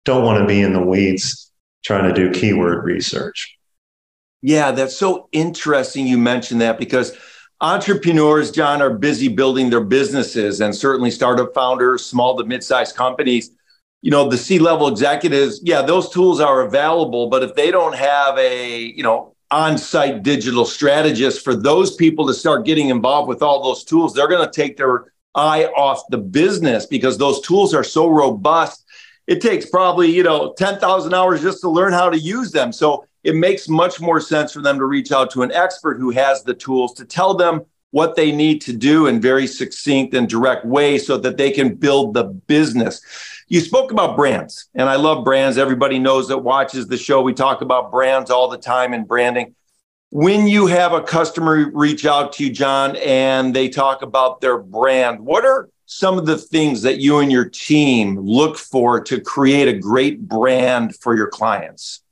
don't 0.05 0.23
want 0.23 0.39
to 0.39 0.45
be 0.45 0.61
in 0.61 0.73
the 0.73 0.81
weeds 0.81 1.51
trying 1.83 2.03
to 2.03 2.13
do 2.13 2.31
keyword 2.31 2.83
research. 2.83 3.57
Yeah, 4.41 4.71
that's 4.71 4.95
so 4.95 5.29
interesting 5.31 6.07
you 6.07 6.17
mentioned 6.17 6.61
that 6.61 6.79
because 6.79 7.15
entrepreneurs, 7.59 8.51
John, 8.51 8.81
are 8.81 8.93
busy 8.93 9.27
building 9.27 9.69
their 9.69 9.83
businesses 9.83 10.61
and 10.61 10.75
certainly 10.75 11.11
startup 11.11 11.53
founders, 11.53 12.05
small 12.05 12.38
to 12.38 12.43
mid-sized 12.43 12.95
companies. 12.95 13.51
You 14.01 14.09
know, 14.09 14.27
the 14.27 14.38
C-level 14.38 14.88
executives, 14.88 15.61
yeah, 15.63 15.83
those 15.83 16.09
tools 16.09 16.39
are 16.39 16.61
available, 16.61 17.27
but 17.27 17.43
if 17.43 17.53
they 17.53 17.69
don't 17.69 17.95
have 17.95 18.35
a, 18.39 18.79
you 18.79 19.03
know, 19.03 19.30
on-site 19.51 20.24
digital 20.24 20.65
strategist 20.65 21.43
for 21.43 21.55
those 21.55 21.96
people 21.96 22.25
to 22.27 22.34
start 22.34 22.65
getting 22.65 22.89
involved 22.89 23.27
with 23.27 23.41
all 23.41 23.63
those 23.63 23.84
tools, 23.84 24.13
they're 24.13 24.27
going 24.27 24.46
to 24.46 24.51
take 24.51 24.77
their 24.77 25.13
eye 25.36 25.65
off 25.77 26.03
the 26.10 26.17
business 26.17 26.86
because 26.86 27.17
those 27.17 27.41
tools 27.41 27.74
are 27.74 27.84
so 27.84 28.08
robust. 28.08 28.86
It 29.27 29.41
takes 29.41 29.65
probably, 29.70 30.10
you 30.10 30.24
know, 30.24 30.53
10,000 30.58 31.13
hours 31.13 31.41
just 31.41 31.62
to 31.62 31.70
learn 31.70 31.93
how 31.93 32.10
to 32.10 32.17
use 32.17 32.51
them. 32.51 32.72
So 32.72 33.05
it 33.24 33.36
makes 33.36 33.70
much 33.70 34.01
more 34.01 34.20
sense 34.20 34.51
for 34.51 34.62
them 34.62 34.79
to 34.79 34.86
reach 34.86 35.12
out 35.12 35.31
to 35.31 35.43
an 35.43 35.51
expert 35.51 35.98
who 35.98 36.10
has 36.12 36.43
the 36.43 36.53
tools 36.53 36.93
to 36.96 37.05
tell 37.05 37.36
them 37.36 37.65
what 37.91 38.15
they 38.15 38.31
need 38.31 38.62
to 38.62 38.74
do 38.74 39.08
in 39.08 39.22
very 39.22 39.46
succinct 39.46 40.13
and 40.13 40.27
direct 40.27 40.65
way 40.65 40.98
so 40.98 41.17
that 41.17 41.38
they 41.38 41.51
can 41.51 41.75
build 41.75 42.13
the 42.13 42.24
business. 42.24 43.01
You 43.51 43.60
spoke 43.60 43.91
about 43.91 44.15
brands, 44.15 44.70
and 44.75 44.88
I 44.88 44.96
love 44.96 45.25
brands. 45.25 45.58
Everybody 45.58 46.00
knows 46.00 46.29
that 46.29 46.38
watches 46.38 46.88
the 46.88 46.96
show. 46.96 47.22
We 47.22 47.34
talk 47.34 47.60
about 47.60 47.91
brands 47.91 48.31
all 48.31 48.48
the 48.48 48.58
time 48.58 48.93
and 48.93 49.05
branding. 49.05 49.55
When 50.10 50.48
you 50.48 50.67
have 50.67 50.93
a 50.93 51.01
customer 51.01 51.70
reach 51.74 52.05
out 52.05 52.31
to 52.34 52.46
you, 52.46 52.50
John, 52.53 52.96
and 52.96 53.53
they 53.53 53.67
talk 53.67 54.03
about 54.03 54.39
their 54.39 54.58
brand, 54.58 55.20
what 55.20 55.43
are 55.43 55.70
some 55.86 56.17
of 56.17 56.25
the 56.25 56.38
things 56.38 56.81
that 56.84 57.00
you 57.00 57.20
and 57.20 57.29
your 57.29 57.43
team 57.43 58.17
look 58.22 58.58
for 58.58 59.03
to 59.03 59.20
create 59.20 59.67
a 59.67 59.77
great 59.77 60.25
brand 60.25 60.96
for 60.96 61.13
your 61.13 61.27
clients? 61.27 62.03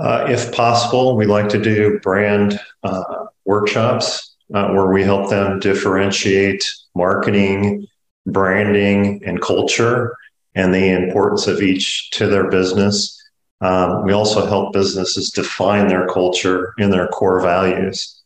Uh, 0.00 0.24
if 0.30 0.50
possible, 0.54 1.14
we 1.14 1.26
like 1.26 1.50
to 1.50 1.62
do 1.62 2.00
brand 2.00 2.58
uh, 2.84 3.26
workshops 3.44 4.34
uh, 4.54 4.68
where 4.68 4.86
we 4.86 5.02
help 5.02 5.28
them 5.28 5.60
differentiate 5.60 6.66
marketing, 6.94 7.86
branding, 8.26 9.22
and 9.24 9.40
culture 9.40 10.16
and 10.54 10.74
the 10.74 10.90
importance 10.90 11.46
of 11.46 11.62
each 11.62 12.10
to 12.10 12.26
their 12.26 12.50
business. 12.50 13.18
Um, 13.60 14.04
we 14.04 14.12
also 14.12 14.46
help 14.46 14.72
businesses 14.72 15.30
define 15.30 15.88
their 15.88 16.06
culture 16.08 16.74
and 16.78 16.92
their 16.92 17.08
core 17.08 17.40
values. 17.40 18.22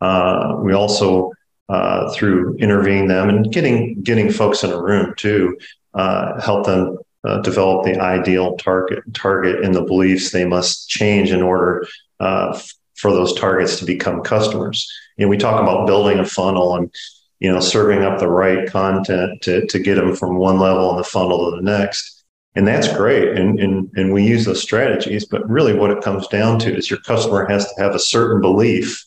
Uh, 0.00 0.56
we 0.62 0.72
also, 0.72 1.32
uh, 1.68 2.12
through 2.12 2.56
interviewing 2.58 3.06
them 3.06 3.28
and 3.28 3.52
getting 3.52 4.00
getting 4.02 4.30
folks 4.32 4.64
in 4.64 4.72
a 4.72 4.82
room 4.82 5.14
too, 5.16 5.56
uh, 5.94 6.40
help 6.40 6.66
them 6.66 6.98
uh, 7.24 7.40
develop 7.42 7.84
the 7.84 8.00
ideal 8.00 8.56
target 8.56 9.02
target 9.14 9.64
and 9.64 9.74
the 9.74 9.82
beliefs 9.82 10.30
they 10.30 10.44
must 10.44 10.88
change 10.88 11.30
in 11.30 11.42
order 11.42 11.86
uh, 12.18 12.52
f- 12.54 12.74
for 12.94 13.12
those 13.12 13.38
targets 13.38 13.78
to 13.78 13.84
become 13.84 14.22
customers. 14.22 14.90
Know, 15.18 15.28
we 15.28 15.36
talk 15.36 15.60
about 15.62 15.86
building 15.86 16.18
a 16.18 16.24
funnel 16.24 16.76
and 16.76 16.92
you 17.40 17.50
know 17.52 17.60
serving 17.60 18.02
up 18.02 18.18
the 18.18 18.28
right 18.28 18.68
content 18.68 19.42
to 19.42 19.66
to 19.66 19.78
get 19.78 19.96
them 19.96 20.14
from 20.14 20.36
one 20.36 20.58
level 20.58 20.90
in 20.90 20.96
the 20.96 21.04
funnel 21.04 21.50
to 21.50 21.56
the 21.56 21.62
next, 21.62 22.24
and 22.54 22.66
that's 22.66 22.92
great. 22.96 23.36
And 23.36 23.58
and 23.58 23.90
and 23.96 24.12
we 24.12 24.24
use 24.24 24.44
those 24.44 24.62
strategies, 24.62 25.24
but 25.26 25.48
really 25.48 25.74
what 25.74 25.90
it 25.90 26.02
comes 26.02 26.28
down 26.28 26.58
to 26.60 26.74
is 26.74 26.90
your 26.90 27.00
customer 27.00 27.46
has 27.46 27.66
to 27.72 27.82
have 27.82 27.94
a 27.94 27.98
certain 27.98 28.40
belief. 28.40 29.04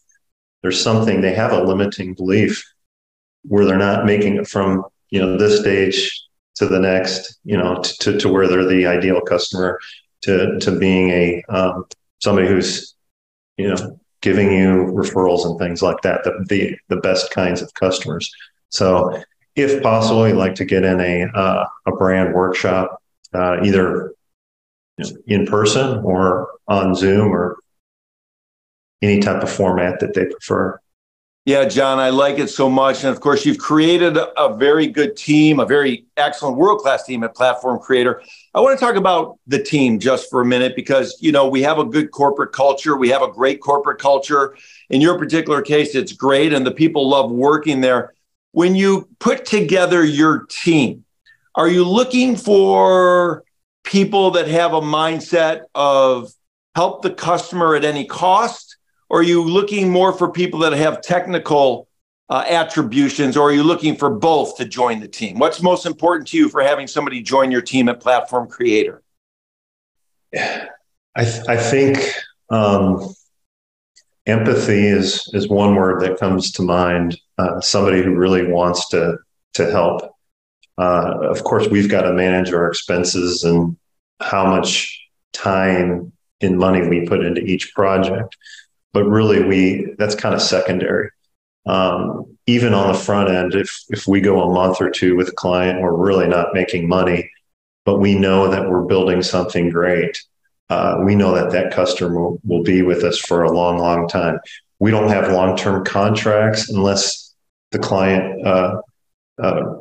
There's 0.62 0.82
something 0.82 1.22
they 1.22 1.34
have 1.34 1.52
a 1.52 1.64
limiting 1.64 2.14
belief 2.14 2.64
where 3.44 3.66
they're 3.66 3.78
not 3.78 4.06
making 4.06 4.36
it 4.36 4.48
from 4.48 4.86
you 5.10 5.22
know 5.22 5.38
this 5.38 5.60
stage 5.60 6.24
to 6.56 6.68
the 6.68 6.80
next, 6.80 7.40
you 7.44 7.58
know, 7.58 7.82
to, 7.82 8.18
to 8.20 8.30
where 8.30 8.48
they're 8.48 8.66
the 8.66 8.86
ideal 8.86 9.22
customer 9.22 9.80
to, 10.22 10.60
to 10.60 10.78
being 10.78 11.10
a, 11.10 11.44
um, 11.50 11.86
somebody 12.20 12.48
who's, 12.48 12.96
you 13.58 13.70
know, 13.70 14.00
giving 14.24 14.52
you 14.52 14.86
referrals 14.96 15.46
and 15.46 15.60
things 15.60 15.84
like 15.84 16.02
that, 16.02 16.24
the, 16.24 16.44
the, 16.48 16.76
the 16.88 17.02
best 17.02 17.30
kinds 17.32 17.62
of 17.62 17.72
customers. 17.74 18.34
So 18.70 19.22
if 19.56 19.84
possible, 19.84 20.28
you'd 20.28 20.38
like 20.38 20.56
to 20.56 20.66
get 20.66 20.84
in 20.84 21.00
a, 21.00 21.26
uh, 21.36 21.66
a 21.86 21.92
brand 21.92 22.34
workshop, 22.34 23.04
uh, 23.34 23.58
either 23.64 24.14
in 25.28 25.46
person 25.46 26.00
or 26.06 26.50
on 26.68 26.96
Zoom 26.96 27.32
or 27.32 27.58
any 29.02 29.20
type 29.20 29.44
of 29.44 29.52
format 29.52 30.00
that 30.00 30.14
they 30.14 30.26
prefer. 30.26 30.80
Yeah, 31.46 31.66
John, 31.66 32.00
I 32.00 32.10
like 32.10 32.40
it 32.40 32.50
so 32.50 32.70
much. 32.70 33.04
And 33.04 33.10
of 33.10 33.20
course, 33.20 33.46
you've 33.46 33.58
created 33.58 34.16
a 34.16 34.56
very 34.56 34.88
good 34.88 35.18
team, 35.18 35.60
a 35.60 35.66
very 35.66 36.06
excellent 36.16 36.56
world 36.56 36.80
class 36.80 37.04
team 37.04 37.22
at 37.26 37.36
Platform 37.36 37.80
Creator. 37.80 38.22
I 38.54 38.62
want 38.62 38.80
to 38.80 38.86
talk 38.86 38.96
about 38.96 39.38
the 39.46 39.62
team 39.62 40.00
just 40.00 40.30
for 40.30 40.40
a 40.40 40.46
minute 40.46 40.74
because, 40.74 41.18
you 41.20 41.34
know, 41.34 41.46
we 41.46 41.62
have 41.62 41.80
a 41.80 41.84
good 41.84 42.12
corporate 42.12 42.54
culture. 42.54 42.96
We 42.96 43.10
have 43.10 43.22
a 43.22 43.28
great 43.28 43.60
corporate 43.60 44.00
culture. 44.00 44.56
In 44.90 45.02
your 45.02 45.18
particular 45.18 45.62
case, 45.62 45.96
it's 45.96 46.14
great, 46.14 46.54
and 46.54 46.66
the 46.66 46.72
people 46.72 47.10
love 47.10 47.30
working 47.30 47.82
there. 47.82 48.14
When 48.54 48.74
you 48.74 49.10
put 49.20 49.46
together 49.46 50.02
your 50.06 50.46
team, 50.50 51.04
are 51.56 51.68
you 51.68 51.84
looking 51.84 52.38
for 52.38 53.44
people 53.84 54.32
that 54.32 54.48
have 54.48 54.74
a 54.74 54.82
mindset 54.82 55.64
of 55.76 56.32
help 56.74 57.02
the 57.02 57.12
customer 57.12 57.76
at 57.76 57.84
any 57.84 58.06
cost? 58.06 58.73
Or 59.14 59.20
are 59.20 59.22
you 59.22 59.44
looking 59.44 59.92
more 59.92 60.12
for 60.12 60.32
people 60.32 60.62
that 60.62 60.74
have 60.74 61.04
technical 61.04 61.88
uh, 62.32 62.46
attributions, 62.50 63.38
or 63.38 63.50
are 63.50 63.52
you 63.54 63.62
looking 63.62 63.96
for 63.96 64.10
both 64.10 64.58
to 64.58 64.66
join 64.66 65.02
the 65.02 65.08
team? 65.08 65.38
What's 65.38 65.62
most 65.62 65.86
important 65.86 66.30
to 66.30 66.38
you 66.38 66.50
for 66.50 66.64
having 66.64 66.88
somebody 66.88 67.22
join 67.22 67.52
your 67.52 67.62
team 67.62 67.90
at 67.90 68.00
Platform 68.00 68.48
Creator? 68.48 69.04
I, 70.36 70.66
th- 71.26 71.48
I 71.48 71.58
think 71.58 72.00
um, 72.50 73.14
empathy 74.26 74.88
is 74.88 75.30
is 75.32 75.48
one 75.48 75.76
word 75.76 76.02
that 76.02 76.20
comes 76.20 76.52
to 76.54 76.64
mind. 76.64 77.16
Uh, 77.38 77.62
somebody 77.62 78.02
who 78.02 78.16
really 78.16 78.52
wants 78.52 78.90
to 78.90 79.18
to 79.54 79.70
help. 79.70 80.02
Uh, 80.80 81.20
of 81.30 81.44
course, 81.44 81.68
we've 81.68 81.88
got 81.88 82.02
to 82.02 82.14
manage 82.14 82.52
our 82.52 82.68
expenses 82.68 83.44
and 83.44 83.78
how 84.20 84.44
much 84.48 85.08
time 85.34 86.12
and 86.42 86.58
money 86.58 86.88
we 86.88 87.06
put 87.06 87.24
into 87.24 87.42
each 87.42 87.76
project 87.76 88.36
but 88.94 89.04
really 89.06 89.44
we 89.44 89.94
that's 89.98 90.16
kind 90.16 90.36
of 90.36 90.42
secondary. 90.42 91.10
Um, 91.66 92.38
even 92.46 92.74
on 92.74 92.92
the 92.92 92.98
front 92.98 93.30
end, 93.30 93.56
if 93.56 93.84
if 93.90 94.08
we 94.08 94.22
go 94.22 94.42
a 94.44 94.54
month 94.54 94.82
or 94.82 94.90
two 94.90 95.16
with 95.16 95.30
a 95.30 95.34
client, 95.34 95.82
we're 95.82 95.94
really 95.96 96.28
not 96.28 96.54
making 96.54 96.88
money, 96.88 97.30
but 97.86 98.00
we 98.00 98.16
know 98.16 98.50
that 98.50 98.70
we're 98.70 98.84
building 98.86 99.22
something 99.24 99.70
great. 99.70 100.22
Uh, 100.70 100.98
we 101.04 101.16
know 101.16 101.36
that 101.36 101.52
that 101.52 101.74
customer 101.74 102.20
will, 102.20 102.40
will 102.46 102.64
be 102.64 102.82
with 102.82 103.04
us 103.04 103.20
for 103.20 103.44
a 103.44 103.52
long, 103.52 103.78
long 103.78 104.08
time. 104.08 104.40
We 104.80 104.92
don't 104.92 105.10
have 105.10 105.32
long 105.32 105.56
term 105.56 105.86
contracts 105.86 106.70
unless 106.70 107.34
the 107.72 107.80
client 107.80 108.46
uh, 108.46 108.82
uh, 109.42 109.76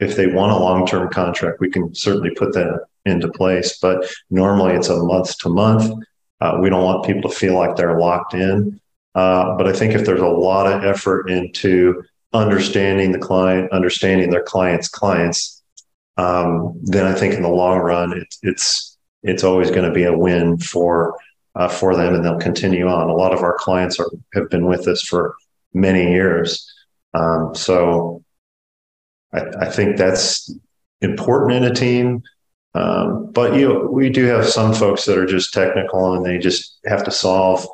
if 0.00 0.16
they 0.16 0.26
want 0.26 0.52
a 0.52 0.56
long 0.56 0.86
term 0.86 1.08
contract, 1.10 1.60
we 1.60 1.70
can 1.70 1.94
certainly 1.94 2.30
put 2.30 2.52
that 2.54 2.86
into 3.04 3.28
place. 3.28 3.78
But 3.78 4.10
normally 4.30 4.74
it's 4.74 4.88
a 4.88 5.02
month 5.02 5.38
to 5.38 5.48
month. 5.48 5.92
Uh, 6.40 6.58
we 6.60 6.68
don't 6.68 6.84
want 6.84 7.06
people 7.06 7.30
to 7.30 7.36
feel 7.36 7.54
like 7.54 7.76
they're 7.76 7.98
locked 7.98 8.34
in. 8.34 8.80
Uh, 9.14 9.56
but 9.56 9.66
I 9.66 9.72
think 9.72 9.94
if 9.94 10.04
there's 10.04 10.20
a 10.20 10.26
lot 10.26 10.66
of 10.66 10.84
effort 10.84 11.30
into 11.30 12.02
understanding 12.32 13.12
the 13.12 13.18
client, 13.18 13.70
understanding 13.72 14.30
their 14.30 14.42
clients' 14.42 14.88
clients, 14.88 15.62
um, 16.16 16.78
then 16.82 17.06
I 17.06 17.14
think 17.14 17.34
in 17.34 17.42
the 17.42 17.48
long 17.48 17.78
run, 17.78 18.12
it, 18.12 18.34
it's 18.42 18.96
it's 19.22 19.44
always 19.44 19.70
going 19.70 19.84
to 19.88 19.92
be 19.92 20.04
a 20.04 20.16
win 20.16 20.58
for 20.58 21.16
uh, 21.54 21.68
for 21.68 21.96
them, 21.96 22.14
and 22.14 22.24
they'll 22.24 22.38
continue 22.38 22.88
on. 22.88 23.08
A 23.08 23.14
lot 23.14 23.32
of 23.32 23.42
our 23.42 23.56
clients 23.58 23.98
are 23.98 24.10
have 24.34 24.50
been 24.50 24.66
with 24.66 24.86
us 24.88 25.02
for 25.02 25.34
many 25.72 26.10
years, 26.10 26.70
um, 27.14 27.54
so 27.54 28.24
I, 29.32 29.42
I, 29.60 29.70
think 29.70 29.96
that's 29.96 30.52
important 31.00 31.52
in 31.52 31.64
a 31.64 31.74
team. 31.74 32.22
Um, 32.74 33.30
but 33.32 33.54
you 33.54 33.88
we 33.90 34.10
do 34.10 34.24
have 34.24 34.46
some 34.46 34.74
folks 34.74 35.04
that 35.04 35.18
are 35.18 35.26
just 35.26 35.52
technical, 35.52 36.14
and 36.14 36.24
they 36.24 36.38
just 36.38 36.78
have 36.86 37.04
to 37.04 37.10
solve 37.10 37.66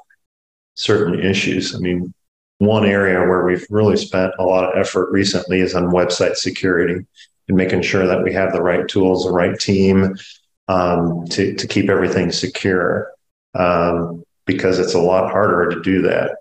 certain 0.75 1.21
issues. 1.21 1.75
I 1.75 1.79
mean, 1.79 2.13
one 2.59 2.85
area 2.85 3.27
where 3.27 3.45
we've 3.45 3.67
really 3.71 3.97
spent 3.97 4.33
a 4.39 4.45
lot 4.45 4.65
of 4.65 4.79
effort 4.79 5.11
recently 5.11 5.61
is 5.61 5.75
on 5.75 5.85
website 5.85 6.37
security 6.37 7.07
and 7.49 7.57
making 7.57 7.83
sure 7.83 8.07
that 8.07 8.23
we 8.23 8.33
have 8.35 8.53
the 8.53 8.63
right 8.63 8.87
tools, 8.87 9.25
the 9.25 9.33
right 9.33 9.59
team 9.59 10.15
um, 10.69 11.27
to, 11.29 11.55
to 11.55 11.67
keep 11.67 11.89
everything 11.89 12.31
secure 12.31 13.11
um, 13.55 14.23
because 14.45 14.79
it's 14.79 14.95
a 14.95 15.01
lot 15.01 15.31
harder 15.31 15.71
to 15.71 15.81
do 15.81 16.03
that. 16.03 16.37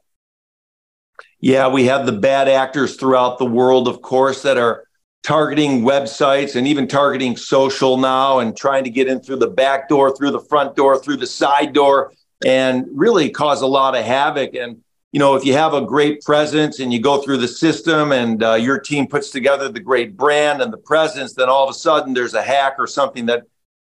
Yeah, 1.40 1.70
we 1.70 1.86
have 1.86 2.06
the 2.06 2.12
bad 2.12 2.50
actors 2.50 2.98
throughout 2.98 3.40
the 3.40 3.46
world, 3.46 3.88
of 3.88 4.02
course, 4.02 4.42
that 4.42 4.58
are 4.58 4.84
targeting 5.24 5.82
websites 5.82 6.56
and 6.56 6.68
even 6.68 6.88
targeting 6.88 7.36
social 7.36 7.98
now 7.98 8.40
and 8.40 8.56
trying 8.56 8.84
to 8.84 8.90
get 8.90 9.08
in 9.08 9.20
through 9.20 9.38
the 9.38 9.50
back 9.50 9.90
door, 9.90 10.16
through 10.16 10.32
the 10.32 10.40
front 10.40 10.76
door, 10.76 10.98
through 10.98 11.18
the 11.18 11.28
side 11.28 11.74
door, 11.74 12.14
and 12.46 12.86
really 12.94 13.30
cause 13.30 13.62
a 13.62 13.68
lot 13.68 13.96
of 13.96 14.06
havoc. 14.06 14.56
And 14.56 14.82
you 15.12 15.20
know, 15.20 15.36
if 15.36 15.44
you 15.44 15.54
have 15.54 15.74
a 15.74 15.82
great 15.82 16.22
presence 16.22 16.80
and 16.80 16.94
you 16.94 17.02
go 17.02 17.22
through 17.22 17.38
the 17.38 17.48
system 17.48 18.12
and 18.12 18.44
uh, 18.44 18.54
your 18.54 18.80
team 18.80 19.08
puts 19.08 19.32
together 19.32 19.68
the 19.68 19.80
great 19.80 20.16
brand 20.16 20.62
and 20.62 20.72
the 20.72 20.78
presence, 20.78 21.34
then 21.34 21.50
all 21.50 21.64
of 21.64 21.70
a 21.70 21.78
sudden 21.78 22.14
there's 22.14 22.36
a 22.36 22.44
hack 22.44 22.76
or 22.78 22.88
something 22.88 23.26
that 23.26 23.44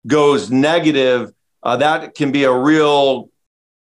goes 0.07 0.51
negative. 0.51 1.33
Uh, 1.63 1.77
that 1.77 2.15
can 2.15 2.33
be 2.33 2.45
a 2.45 2.53
real 2.53 3.31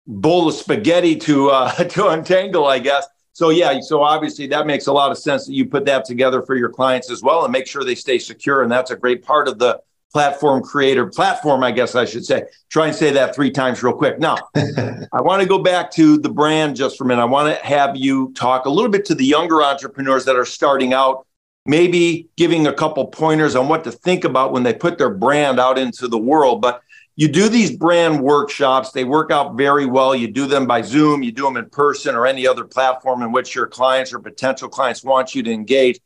bowl 0.08 0.48
of 0.48 0.56
spaghetti 0.56 1.16
to 1.16 1.52
uh, 1.52 1.72
to 1.84 2.08
untangle, 2.10 2.66
I 2.66 2.80
guess. 2.80 3.08
So 3.34 3.50
yeah, 3.50 3.80
so 3.80 4.02
obviously 4.02 4.48
that 4.48 4.68
makes 4.68 4.88
a 4.88 4.94
lot 4.94 5.12
of 5.12 5.18
sense 5.18 5.46
that 5.46 5.54
you 5.54 5.66
put 5.66 5.86
that 5.86 6.06
together 6.06 6.42
for 6.42 6.56
your 6.56 6.70
clients 6.70 7.10
as 7.10 7.22
well 7.22 7.44
and 7.44 7.52
make 7.52 7.68
sure 7.68 7.84
they 7.84 7.96
stay 7.96 8.20
secure. 8.20 8.64
And 8.64 8.72
that's 8.72 8.92
a 8.92 8.96
great 8.96 9.24
part 9.24 9.48
of 9.48 9.60
the 9.60 9.80
platform 10.12 10.64
creator 10.64 11.06
platform, 11.06 11.64
I 11.64 11.72
guess 11.72 11.96
I 11.96 12.06
should 12.06 12.26
say. 12.26 12.44
Try 12.70 12.88
and 12.88 12.96
say 12.96 13.12
that 13.12 13.36
three 13.36 13.52
times 13.52 13.84
real 13.84 13.94
quick. 13.94 14.20
Now, 14.20 14.38
I 14.56 15.22
want 15.22 15.42
to 15.42 15.48
go 15.48 15.60
back 15.60 15.92
to 15.92 16.18
the 16.18 16.30
brand 16.30 16.76
just 16.76 16.98
for 16.98 17.04
a 17.04 17.08
minute. 17.08 17.22
I 17.22 17.26
want 17.26 17.56
to 17.56 17.66
have 17.66 17.96
you 17.96 18.34
talk 18.34 18.66
a 18.66 18.70
little 18.70 18.90
bit 18.90 19.06
to 19.06 19.16
the 19.16 19.26
younger 19.26 19.62
entrepreneurs 19.62 20.26
that 20.26 20.36
are 20.36 20.46
starting 20.46 20.94
out, 20.94 21.28
maybe 21.66 22.28
giving 22.38 22.68
a 22.68 22.74
couple 22.74 23.06
pointers 23.08 23.56
on 23.56 23.68
what 23.68 23.84
to 23.84 23.92
think 23.92 24.24
about 24.24 24.52
when 24.52 24.64
they 24.64 24.74
put 24.74 24.98
their 24.98 25.14
brand 25.14 25.60
out 25.60 25.78
into 25.78 26.08
the 26.08 26.18
world. 26.18 26.62
But 26.62 26.82
you 27.20 27.28
do 27.28 27.50
these 27.50 27.76
brand 27.76 28.22
workshops, 28.22 28.92
they 28.92 29.04
work 29.04 29.30
out 29.30 29.56
very 29.56 29.86
well. 29.86 30.16
You 30.16 30.30
do 30.30 30.48
them 30.48 30.66
by 30.66 30.82
Zoom, 30.82 31.22
you 31.22 31.32
do 31.32 31.44
them 31.44 31.58
in 31.58 31.70
person 31.70 32.16
or 32.16 32.26
any 32.26 32.48
other 32.48 32.64
platform 32.64 33.22
in 33.22 33.32
which 33.32 33.54
your 33.54 33.68
clients 33.68 34.14
or 34.14 34.20
potential 34.20 34.70
clients 34.70 35.04
want 35.04 35.36
you 35.36 35.44
to 35.44 35.52
engage. 35.52 36.00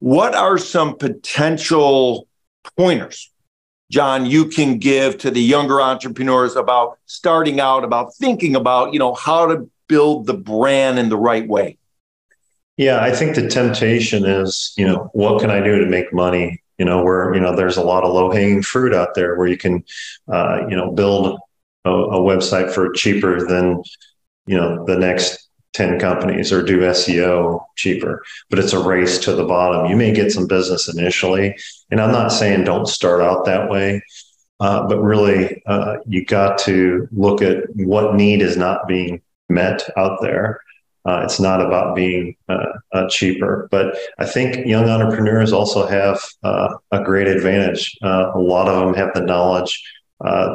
What 0.00 0.34
are 0.34 0.58
some 0.58 0.96
potential 0.96 2.28
pointers 2.76 3.30
John, 3.90 4.24
you 4.24 4.46
can 4.46 4.78
give 4.78 5.18
to 5.18 5.30
the 5.30 5.42
younger 5.42 5.80
entrepreneurs 5.80 6.54
about 6.54 6.98
starting 7.06 7.58
out, 7.58 7.82
about 7.82 8.14
thinking 8.14 8.54
about, 8.54 8.92
you 8.92 9.00
know, 9.00 9.14
how 9.14 9.46
to 9.46 9.68
build 9.88 10.26
the 10.26 10.34
brand 10.34 10.98
in 10.98 11.08
the 11.08 11.16
right 11.16 11.46
way? 11.46 11.76
Yeah, 12.76 13.00
I 13.00 13.10
think 13.10 13.34
the 13.34 13.48
temptation 13.48 14.24
is, 14.24 14.72
you 14.76 14.86
know, 14.86 15.10
what 15.12 15.40
can 15.40 15.50
I 15.50 15.60
do 15.60 15.80
to 15.80 15.86
make 15.86 16.12
money? 16.12 16.62
You 16.80 16.86
know, 16.86 17.04
where, 17.04 17.34
you 17.34 17.40
know, 17.40 17.54
there's 17.54 17.76
a 17.76 17.82
lot 17.82 18.04
of 18.04 18.14
low 18.14 18.30
hanging 18.30 18.62
fruit 18.62 18.94
out 18.94 19.14
there 19.14 19.36
where 19.36 19.46
you 19.46 19.58
can, 19.58 19.84
uh, 20.32 20.66
you 20.66 20.74
know, 20.74 20.90
build 20.90 21.38
a, 21.84 21.90
a 21.90 22.18
website 22.18 22.72
for 22.72 22.90
cheaper 22.92 23.46
than, 23.46 23.82
you 24.46 24.56
know, 24.56 24.86
the 24.86 24.96
next 24.96 25.50
10 25.74 26.00
companies 26.00 26.52
or 26.52 26.62
do 26.62 26.80
SEO 26.80 27.62
cheaper, 27.76 28.22
but 28.48 28.58
it's 28.58 28.72
a 28.72 28.82
race 28.82 29.18
to 29.18 29.34
the 29.34 29.44
bottom. 29.44 29.90
You 29.90 29.96
may 29.96 30.10
get 30.12 30.32
some 30.32 30.46
business 30.46 30.88
initially. 30.88 31.54
And 31.90 32.00
I'm 32.00 32.12
not 32.12 32.32
saying 32.32 32.64
don't 32.64 32.88
start 32.88 33.20
out 33.20 33.44
that 33.44 33.68
way, 33.68 34.02
uh, 34.58 34.88
but 34.88 35.02
really 35.02 35.62
uh, 35.66 35.98
you 36.06 36.24
got 36.24 36.58
to 36.60 37.08
look 37.12 37.42
at 37.42 37.64
what 37.76 38.14
need 38.14 38.42
is 38.42 38.56
not 38.56 38.88
being 38.88 39.20
met 39.50 39.88
out 39.96 40.18
there. 40.22 40.60
Uh, 41.06 41.22
it's 41.24 41.40
not 41.40 41.64
about 41.64 41.96
being 41.96 42.36
uh, 42.48 42.66
uh, 42.92 43.08
cheaper, 43.08 43.68
but 43.70 43.96
I 44.18 44.26
think 44.26 44.66
young 44.66 44.88
entrepreneurs 44.88 45.52
also 45.52 45.86
have 45.86 46.20
uh, 46.42 46.74
a 46.90 47.02
great 47.02 47.26
advantage. 47.26 47.96
a 48.02 48.32
lot 48.36 48.68
of 48.68 48.84
them 48.84 48.94
have 48.94 49.14
the 49.14 49.22
knowledge. 49.22 49.82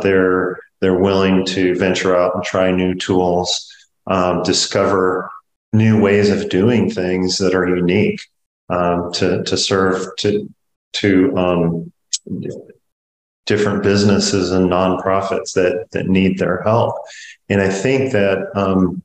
they're 0.04 0.60
they're 0.82 1.00
willing 1.00 1.46
to 1.46 1.74
venture 1.76 2.16
out 2.16 2.36
and 2.36 2.44
try 2.44 2.70
new 2.72 2.94
tools 2.94 3.72
um, 4.08 4.44
discover 4.44 5.32
new 5.74 6.00
ways 6.00 6.30
of 6.30 6.50
doing 6.50 6.90
things 6.90 7.38
that 7.38 7.56
are 7.56 7.68
unique 7.68 8.20
um, 8.70 9.12
to 9.14 9.44
to 9.44 9.58
serve 9.58 10.08
to 10.18 10.50
to 10.94 11.38
um, 11.38 11.92
different 13.46 13.84
businesses 13.84 14.52
and 14.52 14.70
nonprofits 14.70 15.54
that 15.54 15.88
that 15.92 16.08
need 16.08 16.38
their 16.38 16.62
help. 16.64 16.96
And 17.50 17.62
I 17.62 17.70
think 17.70 18.12
that 18.14 18.50
um, 18.56 19.04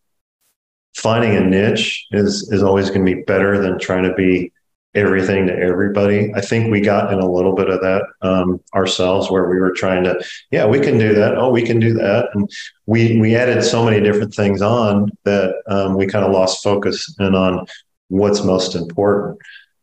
finding 0.94 1.36
a 1.36 1.40
niche 1.40 2.06
is 2.10 2.50
is 2.52 2.62
always 2.62 2.88
going 2.90 3.04
to 3.04 3.14
be 3.14 3.22
better 3.22 3.60
than 3.60 3.78
trying 3.78 4.04
to 4.04 4.14
be 4.14 4.52
everything 4.94 5.46
to 5.46 5.56
everybody. 5.56 6.32
I 6.34 6.40
think 6.40 6.70
we 6.70 6.80
got 6.80 7.12
in 7.12 7.20
a 7.20 7.30
little 7.30 7.54
bit 7.54 7.70
of 7.70 7.80
that 7.80 8.02
um, 8.22 8.60
ourselves, 8.74 9.30
where 9.30 9.48
we 9.48 9.60
were 9.60 9.72
trying 9.72 10.04
to, 10.04 10.22
yeah, 10.50 10.66
we 10.66 10.80
can 10.80 10.98
do 10.98 11.14
that. 11.14 11.38
Oh, 11.38 11.50
we 11.50 11.62
can 11.62 11.78
do 11.78 11.94
that, 11.94 12.28
and 12.34 12.50
we 12.86 13.18
we 13.20 13.36
added 13.36 13.62
so 13.62 13.84
many 13.84 14.00
different 14.00 14.34
things 14.34 14.62
on 14.62 15.10
that 15.24 15.54
um, 15.68 15.96
we 15.96 16.06
kind 16.06 16.24
of 16.24 16.32
lost 16.32 16.62
focus 16.62 17.14
and 17.18 17.36
on 17.36 17.66
what's 18.08 18.42
most 18.42 18.74
important. 18.74 19.38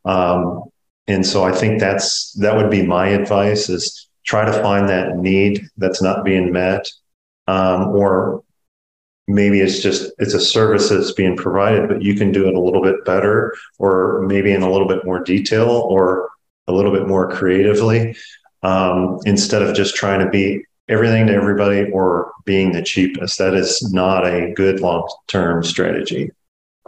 Um, 0.05 0.63
and 1.07 1.25
so 1.25 1.43
I 1.43 1.53
think 1.53 1.79
that's 1.79 2.33
that 2.33 2.55
would 2.55 2.69
be 2.69 2.85
my 2.85 3.07
advice: 3.09 3.69
is 3.69 4.09
try 4.25 4.45
to 4.45 4.61
find 4.61 4.89
that 4.89 5.17
need 5.17 5.65
that's 5.77 6.01
not 6.01 6.25
being 6.25 6.51
met, 6.51 6.89
um, 7.47 7.87
or 7.89 8.43
maybe 9.27 9.59
it's 9.59 9.79
just 9.79 10.11
it's 10.19 10.33
a 10.33 10.39
service 10.39 10.89
that's 10.89 11.11
being 11.11 11.35
provided 11.35 11.87
but 11.87 12.01
you 12.01 12.15
can 12.15 12.31
do 12.31 12.47
it 12.47 12.53
a 12.53 12.59
little 12.59 12.81
bit 12.81 13.03
better 13.05 13.53
or 13.77 14.23
maybe 14.25 14.53
in 14.53 14.63
a 14.63 14.71
little 14.71 14.87
bit 14.87 15.03
more 15.05 15.19
detail 15.19 15.69
or 15.69 16.29
a 16.67 16.73
little 16.73 16.91
bit 16.91 17.07
more 17.07 17.29
creatively 17.29 18.15
um, 18.63 19.19
instead 19.25 19.61
of 19.61 19.75
just 19.75 19.95
trying 19.95 20.19
to 20.19 20.29
be 20.29 20.63
everything 20.89 21.27
to 21.27 21.33
everybody 21.33 21.89
or 21.91 22.31
being 22.45 22.71
the 22.71 22.81
cheapest 22.81 23.37
that 23.37 23.53
is 23.53 23.91
not 23.91 24.25
a 24.25 24.53
good 24.53 24.79
long-term 24.79 25.63
strategy 25.63 26.31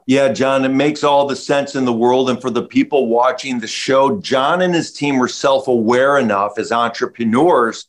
yeah, 0.06 0.30
John, 0.30 0.66
it 0.66 0.70
makes 0.70 1.04
all 1.04 1.28
the 1.28 1.36
sense 1.36 1.76
in 1.76 1.86
the 1.86 1.94
world. 1.94 2.32
And 2.32 2.42
for 2.42 2.50
the 2.50 2.64
people 2.64 3.10
watching 3.10 3.60
the 3.60 3.68
show, 3.68 4.20
John 4.22 4.64
and 4.64 4.74
his 4.74 4.92
team 4.92 5.20
were 5.20 5.28
self 5.28 5.68
aware 5.68 6.18
enough 6.18 6.58
as 6.58 6.72
entrepreneurs 6.72 7.86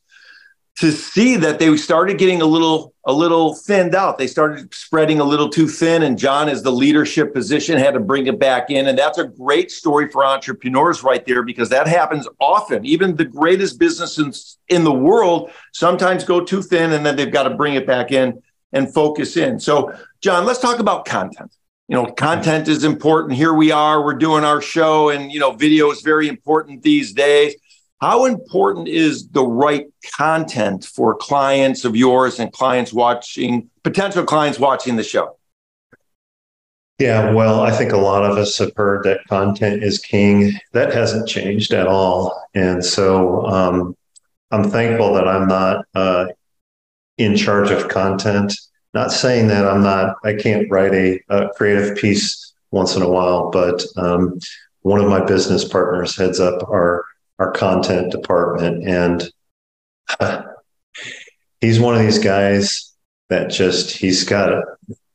to 0.80 0.90
see 0.90 1.36
that 1.36 1.58
they 1.58 1.76
started 1.76 2.16
getting 2.16 2.40
a 2.40 2.46
little 2.46 2.94
a 3.04 3.12
little 3.12 3.54
thinned 3.54 3.94
out. 3.94 4.16
They 4.16 4.26
started 4.26 4.72
spreading 4.72 5.20
a 5.20 5.24
little 5.24 5.50
too 5.50 5.68
thin, 5.68 6.02
and 6.02 6.18
John, 6.18 6.48
as 6.48 6.62
the 6.62 6.72
leadership 6.72 7.34
position, 7.34 7.76
had 7.76 7.92
to 7.92 8.00
bring 8.00 8.26
it 8.28 8.38
back 8.38 8.70
in. 8.70 8.88
And 8.88 8.98
that's 8.98 9.18
a 9.18 9.26
great 9.26 9.70
story 9.70 10.10
for 10.10 10.24
entrepreneurs 10.24 11.02
right 11.02 11.24
there 11.26 11.42
because 11.42 11.68
that 11.68 11.86
happens 11.86 12.26
often. 12.40 12.86
Even 12.86 13.14
the 13.14 13.26
greatest 13.26 13.78
businesses 13.78 14.56
in 14.68 14.84
the 14.84 14.92
world 14.92 15.50
sometimes 15.74 16.24
go 16.24 16.42
too 16.42 16.62
thin, 16.62 16.92
and 16.92 17.04
then 17.04 17.14
they've 17.14 17.30
got 17.30 17.42
to 17.42 17.54
bring 17.54 17.74
it 17.74 17.86
back 17.86 18.10
in 18.10 18.42
and 18.72 18.92
focus 18.92 19.36
in. 19.36 19.60
So, 19.60 19.92
John, 20.22 20.46
let's 20.46 20.60
talk 20.60 20.78
about 20.78 21.04
content. 21.04 21.54
You 21.88 21.96
know, 21.96 22.06
content 22.06 22.68
is 22.68 22.84
important. 22.84 23.36
Here 23.36 23.52
we 23.52 23.70
are, 23.70 24.02
we're 24.02 24.14
doing 24.14 24.44
our 24.44 24.62
show, 24.62 25.10
and 25.10 25.30
you 25.30 25.40
know, 25.40 25.52
video 25.52 25.90
is 25.90 26.00
very 26.00 26.28
important 26.28 26.82
these 26.82 27.12
days 27.12 27.54
how 28.00 28.24
important 28.24 28.88
is 28.88 29.28
the 29.28 29.44
right 29.44 29.86
content 30.16 30.84
for 30.84 31.14
clients 31.14 31.84
of 31.84 31.94
yours 31.94 32.40
and 32.40 32.50
clients 32.52 32.92
watching, 32.92 33.68
potential 33.82 34.24
clients 34.24 34.58
watching 34.58 34.96
the 34.96 35.02
show? 35.02 35.36
Yeah, 36.98 37.32
well, 37.32 37.60
I 37.60 37.70
think 37.70 37.92
a 37.92 37.98
lot 37.98 38.24
of 38.24 38.36
us 38.36 38.58
have 38.58 38.72
heard 38.76 39.04
that 39.04 39.20
content 39.28 39.82
is 39.82 39.98
king. 39.98 40.52
That 40.72 40.92
hasn't 40.92 41.28
changed 41.28 41.72
at 41.72 41.86
all. 41.86 42.42
And 42.54 42.84
so 42.84 43.46
um, 43.46 43.96
I'm 44.50 44.70
thankful 44.70 45.14
that 45.14 45.28
I'm 45.28 45.48
not 45.48 45.86
uh, 45.94 46.26
in 47.16 47.36
charge 47.36 47.70
of 47.70 47.88
content. 47.88 48.54
Not 48.92 49.12
saying 49.12 49.48
that 49.48 49.66
I'm 49.66 49.82
not, 49.82 50.16
I 50.24 50.34
can't 50.34 50.70
write 50.70 50.94
a, 50.94 51.20
a 51.28 51.48
creative 51.50 51.96
piece 51.96 52.54
once 52.70 52.96
in 52.96 53.02
a 53.02 53.08
while, 53.08 53.50
but 53.50 53.82
um, 53.96 54.38
one 54.82 55.00
of 55.00 55.08
my 55.08 55.24
business 55.24 55.64
partners 55.64 56.16
heads 56.16 56.40
up 56.40 56.62
our 56.68 57.04
our 57.40 57.50
content 57.50 58.12
department, 58.12 58.86
and 58.86 59.32
he's 61.60 61.80
one 61.80 61.94
of 61.94 62.02
these 62.02 62.18
guys 62.18 62.92
that 63.30 63.50
just 63.50 63.96
he's 63.96 64.24
got 64.24 64.62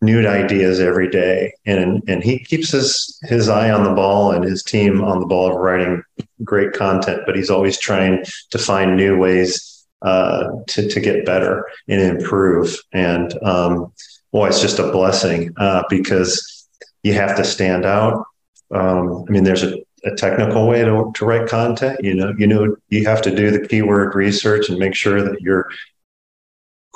new 0.01 0.27
ideas 0.27 0.79
every 0.79 1.09
day, 1.09 1.53
and 1.65 2.03
and 2.07 2.23
he 2.23 2.39
keeps 2.39 2.71
his 2.71 3.19
his 3.23 3.47
eye 3.47 3.69
on 3.69 3.83
the 3.83 3.93
ball 3.93 4.31
and 4.31 4.43
his 4.43 4.63
team 4.63 5.03
on 5.03 5.19
the 5.19 5.25
ball 5.25 5.51
of 5.51 5.55
writing 5.55 6.03
great 6.43 6.73
content. 6.73 7.21
But 7.25 7.35
he's 7.35 7.49
always 7.49 7.79
trying 7.79 8.25
to 8.49 8.57
find 8.57 8.97
new 8.97 9.17
ways 9.17 9.85
uh, 10.01 10.49
to 10.67 10.89
to 10.89 10.99
get 10.99 11.25
better 11.25 11.69
and 11.87 12.01
improve. 12.01 12.75
And 12.91 13.37
um, 13.43 13.93
boy, 14.31 14.47
it's 14.47 14.61
just 14.61 14.79
a 14.79 14.91
blessing 14.91 15.53
uh, 15.57 15.83
because 15.89 16.67
you 17.03 17.13
have 17.13 17.35
to 17.37 17.43
stand 17.43 17.85
out. 17.85 18.25
Um, 18.73 19.25
I 19.27 19.31
mean, 19.31 19.43
there's 19.43 19.63
a, 19.63 19.77
a 20.05 20.15
technical 20.15 20.67
way 20.67 20.83
to, 20.83 21.11
to 21.15 21.25
write 21.25 21.49
content. 21.49 21.99
You 22.03 22.13
know, 22.13 22.33
you 22.37 22.47
know, 22.47 22.75
you 22.89 23.05
have 23.05 23.21
to 23.23 23.35
do 23.35 23.51
the 23.51 23.67
keyword 23.67 24.15
research 24.15 24.69
and 24.69 24.77
make 24.77 24.95
sure 24.95 25.21
that 25.21 25.41
you're 25.41 25.69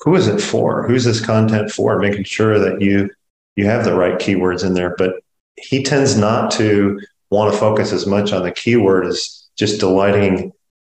who 0.03 0.15
is 0.15 0.27
it 0.27 0.39
for? 0.39 0.87
Who's 0.87 1.03
this 1.03 1.23
content 1.23 1.71
for? 1.71 1.99
Making 1.99 2.23
sure 2.23 2.57
that 2.59 2.81
you 2.81 3.09
you 3.55 3.65
have 3.65 3.83
the 3.83 3.95
right 3.95 4.17
keywords 4.17 4.63
in 4.63 4.73
there. 4.73 4.95
But 4.97 5.15
he 5.57 5.83
tends 5.83 6.17
not 6.17 6.51
to 6.51 6.99
want 7.29 7.53
to 7.53 7.59
focus 7.59 7.91
as 7.91 8.07
much 8.07 8.31
on 8.31 8.43
the 8.43 8.51
keyword 8.51 9.05
as 9.05 9.47
just 9.57 9.79
delighting 9.79 10.53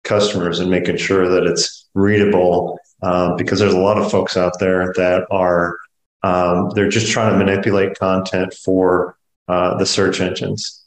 customers 0.04 0.60
and 0.60 0.70
making 0.70 0.98
sure 0.98 1.30
that 1.30 1.46
it's 1.46 1.88
readable. 1.94 2.78
Um, 3.02 3.38
because 3.38 3.60
there's 3.60 3.74
a 3.74 3.80
lot 3.80 3.98
of 3.98 4.12
folks 4.12 4.36
out 4.36 4.60
there 4.60 4.92
that 4.98 5.26
are 5.32 5.78
um, 6.24 6.70
they're 6.76 6.90
just 6.90 7.12
trying 7.12 7.32
to 7.32 7.38
manipulate 7.38 7.98
content 7.98 8.54
for 8.54 9.16
uh, 9.48 9.78
the 9.78 9.86
search 9.86 10.20
engines, 10.20 10.79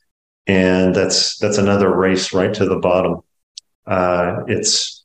and 0.46 0.94
that's 0.94 1.38
that's 1.38 1.58
another 1.58 1.94
race 1.94 2.32
right 2.32 2.52
to 2.54 2.66
the 2.66 2.78
bottom. 2.78 3.20
Uh, 3.86 4.42
it's 4.46 5.04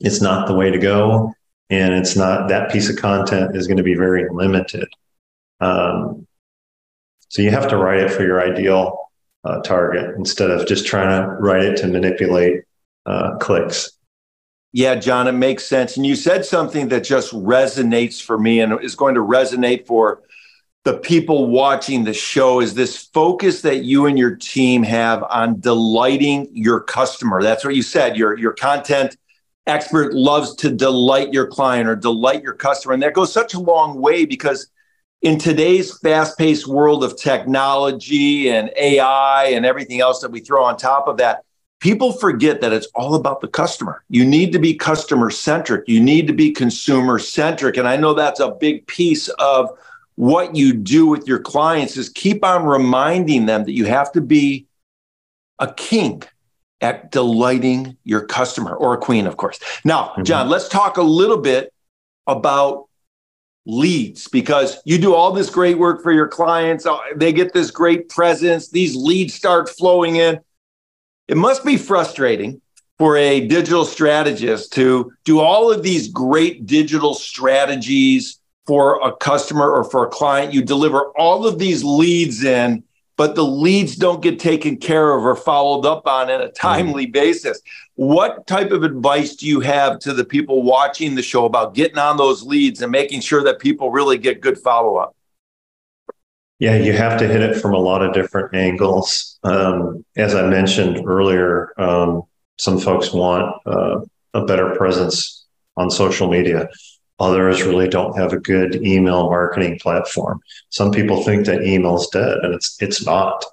it's 0.00 0.20
not 0.20 0.46
the 0.46 0.54
way 0.54 0.70
to 0.70 0.78
go 0.78 1.34
and 1.70 1.94
it's 1.94 2.16
not 2.16 2.48
that 2.48 2.72
piece 2.72 2.88
of 2.88 2.96
content 2.96 3.54
is 3.54 3.66
going 3.66 3.76
to 3.76 3.82
be 3.82 3.94
very 3.94 4.26
limited. 4.30 4.88
Um, 5.60 6.26
so 7.28 7.42
you 7.42 7.50
have 7.50 7.68
to 7.68 7.76
write 7.76 8.00
it 8.00 8.10
for 8.10 8.22
your 8.22 8.40
ideal 8.40 8.98
uh, 9.44 9.60
target 9.60 10.14
instead 10.16 10.50
of 10.50 10.66
just 10.66 10.86
trying 10.86 11.08
to 11.08 11.28
write 11.32 11.64
it 11.64 11.76
to 11.78 11.88
manipulate 11.88 12.64
uh, 13.04 13.36
clicks. 13.36 13.92
Yeah, 14.72 14.94
John, 14.94 15.28
it 15.28 15.32
makes 15.32 15.66
sense. 15.66 15.96
And 15.96 16.06
you 16.06 16.14
said 16.16 16.44
something 16.44 16.88
that 16.88 17.04
just 17.04 17.32
resonates 17.32 18.22
for 18.22 18.38
me 18.38 18.60
and 18.60 18.82
is 18.82 18.94
going 18.94 19.14
to 19.14 19.22
resonate 19.22 19.86
for 19.86 20.22
the 20.88 20.96
people 20.96 21.48
watching 21.48 22.02
the 22.02 22.14
show 22.14 22.62
is 22.62 22.72
this 22.72 22.96
focus 22.96 23.60
that 23.60 23.84
you 23.84 24.06
and 24.06 24.18
your 24.18 24.34
team 24.34 24.82
have 24.82 25.22
on 25.24 25.60
delighting 25.60 26.48
your 26.50 26.80
customer. 26.80 27.42
That's 27.42 27.62
what 27.62 27.74
you 27.74 27.82
said. 27.82 28.16
Your 28.16 28.38
your 28.38 28.54
content 28.54 29.14
expert 29.66 30.14
loves 30.14 30.54
to 30.54 30.70
delight 30.70 31.30
your 31.30 31.46
client 31.46 31.90
or 31.90 31.94
delight 31.94 32.42
your 32.42 32.54
customer. 32.54 32.94
And 32.94 33.02
that 33.02 33.12
goes 33.12 33.30
such 33.30 33.52
a 33.52 33.60
long 33.60 34.00
way 34.00 34.24
because 34.24 34.70
in 35.20 35.38
today's 35.38 35.98
fast 35.98 36.38
paced 36.38 36.66
world 36.66 37.04
of 37.04 37.18
technology 37.18 38.48
and 38.48 38.70
AI 38.74 39.44
and 39.48 39.66
everything 39.66 40.00
else 40.00 40.22
that 40.22 40.30
we 40.30 40.40
throw 40.40 40.64
on 40.64 40.78
top 40.78 41.06
of 41.06 41.18
that, 41.18 41.44
people 41.80 42.12
forget 42.12 42.62
that 42.62 42.72
it's 42.72 42.88
all 42.94 43.14
about 43.14 43.42
the 43.42 43.48
customer. 43.48 44.04
You 44.08 44.24
need 44.24 44.52
to 44.52 44.58
be 44.58 44.72
customer 44.72 45.28
centric, 45.28 45.86
you 45.86 46.00
need 46.00 46.26
to 46.28 46.32
be 46.32 46.50
consumer 46.50 47.18
centric. 47.18 47.76
And 47.76 47.86
I 47.86 47.98
know 47.98 48.14
that's 48.14 48.40
a 48.40 48.52
big 48.52 48.86
piece 48.86 49.28
of 49.38 49.68
what 50.18 50.56
you 50.56 50.72
do 50.72 51.06
with 51.06 51.28
your 51.28 51.38
clients 51.38 51.96
is 51.96 52.08
keep 52.08 52.44
on 52.44 52.64
reminding 52.64 53.46
them 53.46 53.62
that 53.62 53.70
you 53.70 53.84
have 53.84 54.10
to 54.10 54.20
be 54.20 54.66
a 55.60 55.72
king 55.72 56.24
at 56.80 57.12
delighting 57.12 57.96
your 58.02 58.26
customer 58.26 58.74
or 58.74 58.94
a 58.94 58.98
queen, 58.98 59.28
of 59.28 59.36
course. 59.36 59.60
Now, 59.84 60.08
mm-hmm. 60.08 60.24
John, 60.24 60.48
let's 60.48 60.68
talk 60.68 60.96
a 60.96 61.02
little 61.02 61.36
bit 61.36 61.72
about 62.26 62.88
leads 63.64 64.26
because 64.26 64.82
you 64.84 64.98
do 64.98 65.14
all 65.14 65.30
this 65.30 65.50
great 65.50 65.78
work 65.78 66.02
for 66.02 66.10
your 66.10 66.26
clients. 66.26 66.84
Uh, 66.84 66.98
they 67.14 67.32
get 67.32 67.52
this 67.52 67.70
great 67.70 68.08
presence, 68.08 68.70
these 68.70 68.96
leads 68.96 69.34
start 69.34 69.68
flowing 69.68 70.16
in. 70.16 70.40
It 71.28 71.36
must 71.36 71.64
be 71.64 71.76
frustrating 71.76 72.60
for 72.98 73.16
a 73.16 73.46
digital 73.46 73.84
strategist 73.84 74.72
to 74.72 75.12
do 75.24 75.38
all 75.38 75.70
of 75.70 75.84
these 75.84 76.08
great 76.08 76.66
digital 76.66 77.14
strategies 77.14 78.37
for 78.68 79.04
a 79.04 79.16
customer 79.16 79.68
or 79.68 79.82
for 79.82 80.06
a 80.06 80.08
client. 80.08 80.54
You 80.54 80.62
deliver 80.62 81.06
all 81.18 81.44
of 81.44 81.58
these 81.58 81.82
leads 81.82 82.44
in 82.44 82.84
but 83.18 83.34
the 83.34 83.44
leads 83.44 83.96
don't 83.96 84.22
get 84.22 84.38
taken 84.38 84.76
care 84.76 85.12
of 85.12 85.24
or 85.24 85.34
followed 85.34 85.84
up 85.84 86.06
on 86.06 86.30
in 86.30 86.40
a 86.40 86.48
timely 86.52 87.06
mm. 87.06 87.12
basis. 87.12 87.60
What 87.96 88.46
type 88.46 88.70
of 88.70 88.84
advice 88.84 89.34
do 89.34 89.46
you 89.46 89.58
have 89.58 89.98
to 90.00 90.14
the 90.14 90.24
people 90.24 90.62
watching 90.62 91.16
the 91.16 91.22
show 91.22 91.44
about 91.44 91.74
getting 91.74 91.98
on 91.98 92.16
those 92.16 92.44
leads 92.44 92.80
and 92.80 92.92
making 92.92 93.20
sure 93.20 93.42
that 93.42 93.58
people 93.58 93.90
really 93.90 94.18
get 94.18 94.40
good 94.40 94.56
follow 94.56 94.96
up? 94.96 95.16
Yeah, 96.60 96.76
you 96.76 96.92
have 96.92 97.18
to 97.18 97.26
hit 97.26 97.42
it 97.42 97.60
from 97.60 97.74
a 97.74 97.78
lot 97.78 98.02
of 98.02 98.14
different 98.14 98.54
angles. 98.54 99.38
Um, 99.42 100.04
as 100.16 100.36
I 100.36 100.46
mentioned 100.48 101.04
earlier, 101.04 101.72
um, 101.76 102.22
some 102.56 102.78
folks 102.78 103.12
want 103.12 103.52
uh, 103.66 104.00
a 104.32 104.44
better 104.44 104.76
presence 104.76 105.44
on 105.76 105.90
social 105.90 106.30
media. 106.30 106.68
Others 107.20 107.62
really 107.64 107.88
don't 107.88 108.16
have 108.16 108.32
a 108.32 108.38
good 108.38 108.76
email 108.86 109.24
marketing 109.24 109.78
platform. 109.80 110.40
Some 110.70 110.92
people 110.92 111.24
think 111.24 111.46
that 111.46 111.64
email 111.64 111.96
is 111.96 112.06
dead, 112.08 112.38
and 112.42 112.54
it's 112.54 112.80
it's 112.80 113.04
not 113.04 113.44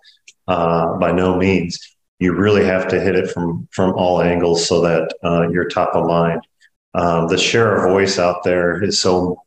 uh, 0.48 0.98
by 0.98 1.12
no 1.12 1.36
means. 1.36 1.80
You 2.20 2.34
really 2.34 2.64
have 2.64 2.88
to 2.90 3.02
hit 3.02 3.16
it 3.16 3.32
from 3.32 3.68
from 3.72 3.94
all 3.94 4.22
angles 4.22 4.68
so 4.68 4.82
that 4.82 5.16
uh, 5.24 5.50
you're 5.50 5.68
top 5.68 5.96
of 5.96 6.06
mind. 6.08 6.42
Um, 6.94 7.28
the 7.28 7.38
share 7.38 7.76
of 7.76 7.92
voice 7.92 8.20
out 8.20 8.44
there 8.44 8.84
is 8.84 9.00
so 9.00 9.42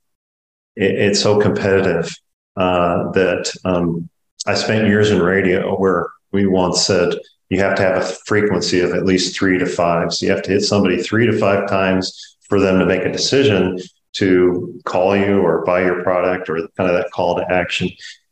it, 0.74 0.90
it's 0.90 1.20
so 1.20 1.40
competitive 1.40 2.10
uh, 2.56 3.12
that 3.12 3.52
um, 3.64 4.08
I 4.46 4.54
spent 4.54 4.88
years 4.88 5.12
in 5.12 5.22
radio 5.22 5.76
where 5.76 6.08
we 6.32 6.46
once 6.46 6.84
said 6.84 7.14
you 7.50 7.60
have 7.60 7.76
to 7.76 7.82
have 7.82 8.02
a 8.02 8.16
frequency 8.26 8.80
of 8.80 8.90
at 8.90 9.06
least 9.06 9.36
three 9.36 9.58
to 9.58 9.66
five. 9.66 10.12
So 10.12 10.26
you 10.26 10.32
have 10.32 10.42
to 10.42 10.50
hit 10.50 10.62
somebody 10.62 11.00
three 11.00 11.26
to 11.26 11.38
five 11.38 11.68
times 11.68 12.36
for 12.48 12.58
them 12.58 12.80
to 12.80 12.86
make 12.86 13.02
a 13.02 13.12
decision 13.12 13.78
to 14.14 14.80
call 14.84 15.16
you 15.16 15.40
or 15.40 15.64
buy 15.64 15.82
your 15.82 16.02
product 16.02 16.48
or 16.48 16.56
kind 16.76 16.90
of 16.90 16.96
that 16.96 17.10
call 17.12 17.36
to 17.36 17.52
action, 17.52 17.88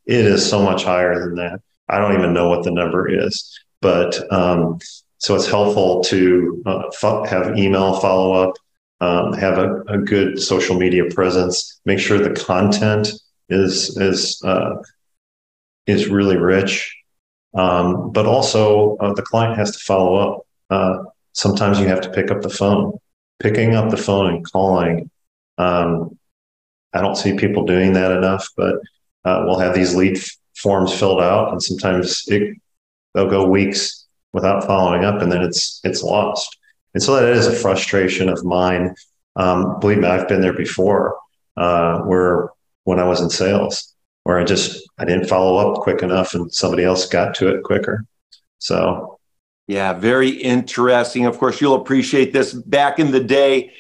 it 0.07 0.25
is 0.25 0.49
so 0.49 0.62
much 0.62 0.85
higher 0.85 1.19
than 1.19 1.35
that. 1.37 1.61
I 1.89 1.99
don't 1.99 2.15
even 2.15 2.33
know 2.33 2.49
what 2.49 2.65
the 2.65 2.71
number 2.71 3.09
is, 3.09 3.59
but 3.81 4.33
um, 4.33 4.79
so 5.19 5.35
it's 5.35 5.49
helpful 5.49 6.03
to 6.05 6.62
uh, 6.67 6.91
fo- 6.93 7.25
have 7.25 7.59
email 7.59 8.01
follow 8.01 8.33
up, 8.33 8.55
um, 9.01 9.33
have 9.35 9.59
a, 9.59 9.83
a, 9.89 9.99
good 9.99 10.41
social 10.41 10.77
media 10.77 11.05
presence, 11.11 11.81
make 11.85 11.99
sure 11.99 12.19
the 12.19 12.35
content 12.35 13.09
is 13.49 13.97
is 13.99 14.43
uh, 14.45 14.77
is 15.87 16.09
really 16.09 16.37
rich, 16.37 16.97
um, 17.55 18.11
but 18.12 18.27
also 18.27 18.97
uh, 18.97 19.12
the 19.15 19.23
client 19.23 19.57
has 19.57 19.71
to 19.73 19.79
follow 19.79 20.17
up. 20.17 20.47
Uh, 20.71 21.05
sometimes 21.33 21.79
you 21.79 21.87
have 21.87 22.01
to 22.01 22.11
pick 22.11 22.31
up 22.31 22.43
the 22.43 22.51
phone. 22.51 22.99
Picking 23.39 23.75
up 23.75 23.91
the 23.91 23.99
phone 23.99 24.35
and 24.35 24.51
calling 24.51 25.11
um, 25.59 26.19
I 26.92 27.01
don't 27.01 27.16
see 27.16 27.37
people 27.37 27.64
doing 27.64 27.92
that 27.92 28.12
enough, 28.12 28.49
but 28.57 28.77
uh, 29.25 29.42
we'll 29.45 29.59
have 29.59 29.75
these 29.75 29.95
lead 29.95 30.16
f- 30.16 30.31
forms 30.57 30.97
filled 30.97 31.21
out, 31.21 31.53
and 31.53 31.62
sometimes 31.62 32.25
it, 32.29 32.57
they'll 33.14 33.29
go 33.29 33.47
weeks 33.47 34.07
without 34.33 34.64
following 34.64 35.05
up, 35.05 35.21
and 35.21 35.31
then 35.31 35.42
it's 35.42 35.81
it's 35.85 36.03
lost. 36.03 36.57
And 36.95 37.03
so 37.03 37.16
that 37.16 37.29
is 37.29 37.47
a 37.47 37.53
frustration 37.53 38.29
of 38.29 38.45
mine. 38.45 38.95
Um, 39.37 39.79
believe 39.81 39.99
me, 39.99 40.09
I've 40.09 40.29
been 40.29 40.40
there 40.40 40.55
before, 40.55 41.19
uh, 41.57 42.01
where 42.01 42.51
when 42.85 42.99
I 42.99 43.05
was 43.05 43.21
in 43.21 43.29
sales, 43.29 43.95
where 44.23 44.38
I 44.38 44.45
just 44.45 44.88
I 44.99 45.05
didn't 45.05 45.29
follow 45.29 45.57
up 45.57 45.83
quick 45.83 46.03
enough, 46.03 46.35
and 46.35 46.53
somebody 46.53 46.85
else 46.85 47.07
got 47.07 47.35
to 47.37 47.55
it 47.55 47.62
quicker. 47.62 48.05
So, 48.59 49.19
yeah, 49.66 49.92
very 49.92 50.31
interesting. 50.31 51.27
Of 51.27 51.38
course, 51.38 51.61
you'll 51.61 51.75
appreciate 51.75 52.33
this. 52.33 52.55
Back 52.55 52.99
in 52.99 53.11
the 53.11 53.23
day, 53.23 53.73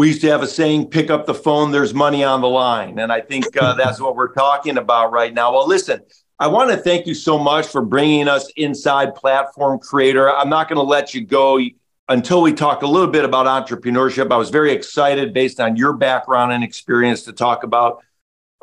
we 0.00 0.08
used 0.08 0.22
to 0.22 0.28
have 0.28 0.42
a 0.42 0.46
saying 0.46 0.86
pick 0.86 1.10
up 1.10 1.26
the 1.26 1.34
phone 1.34 1.72
there's 1.72 1.92
money 1.92 2.24
on 2.24 2.40
the 2.40 2.48
line. 2.48 2.98
And 2.98 3.12
i 3.12 3.20
think 3.20 3.54
uh, 3.54 3.74
that's 3.82 4.00
what 4.00 4.16
we're 4.16 4.32
talking 4.32 4.78
about 4.78 5.12
right 5.12 5.34
now. 5.34 5.52
Well 5.52 5.68
listen 5.68 6.00
i 6.38 6.46
want 6.46 6.70
to 6.70 6.78
thank 6.78 7.06
you 7.06 7.12
so 7.12 7.38
much 7.38 7.66
for 7.66 7.82
bringing 7.82 8.26
us 8.26 8.50
inside 8.56 9.14
platform 9.14 9.78
creator. 9.78 10.34
I'm 10.34 10.48
not 10.48 10.70
going 10.70 10.78
to 10.78 10.90
let 10.96 11.12
you 11.12 11.20
go 11.26 11.60
until 12.08 12.40
we 12.40 12.54
talk 12.54 12.80
a 12.80 12.86
little 12.86 13.10
bit 13.10 13.26
about 13.26 13.44
entrepreneurship. 13.44 14.32
I 14.32 14.38
was 14.38 14.48
very 14.48 14.72
excited 14.72 15.34
based 15.34 15.60
on 15.60 15.76
your 15.76 15.92
background 15.92 16.54
and 16.54 16.64
experience 16.64 17.24
to 17.24 17.34
talk 17.34 17.62
about 17.62 18.02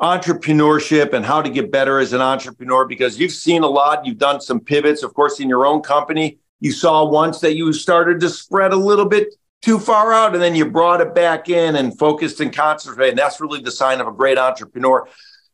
entrepreneurship 0.02 1.12
and 1.12 1.24
how 1.24 1.40
to 1.40 1.50
get 1.50 1.70
better 1.70 2.00
as 2.00 2.12
an 2.12 2.20
entrepreneur 2.20 2.84
because 2.84 3.20
you've 3.20 3.30
seen 3.30 3.62
a 3.62 3.68
lot. 3.68 4.04
You've 4.04 4.18
done 4.18 4.40
some 4.40 4.58
pivots 4.58 5.04
of 5.04 5.14
course 5.14 5.38
in 5.38 5.48
your 5.48 5.66
own 5.66 5.82
company. 5.82 6.38
You 6.58 6.72
saw 6.72 7.04
once 7.04 7.38
that 7.42 7.54
you 7.54 7.72
started 7.72 8.18
to 8.22 8.28
spread 8.28 8.72
a 8.72 8.76
little 8.90 9.06
bit 9.06 9.36
too 9.62 9.78
far 9.78 10.12
out 10.12 10.34
and 10.34 10.42
then 10.42 10.54
you 10.54 10.70
brought 10.70 11.00
it 11.00 11.14
back 11.14 11.48
in 11.48 11.76
and 11.76 11.98
focused 11.98 12.40
and 12.40 12.54
concentrated. 12.54 13.10
And 13.10 13.18
that's 13.18 13.40
really 13.40 13.60
the 13.60 13.70
sign 13.70 14.00
of 14.00 14.06
a 14.06 14.12
great 14.12 14.38
entrepreneur. 14.38 15.08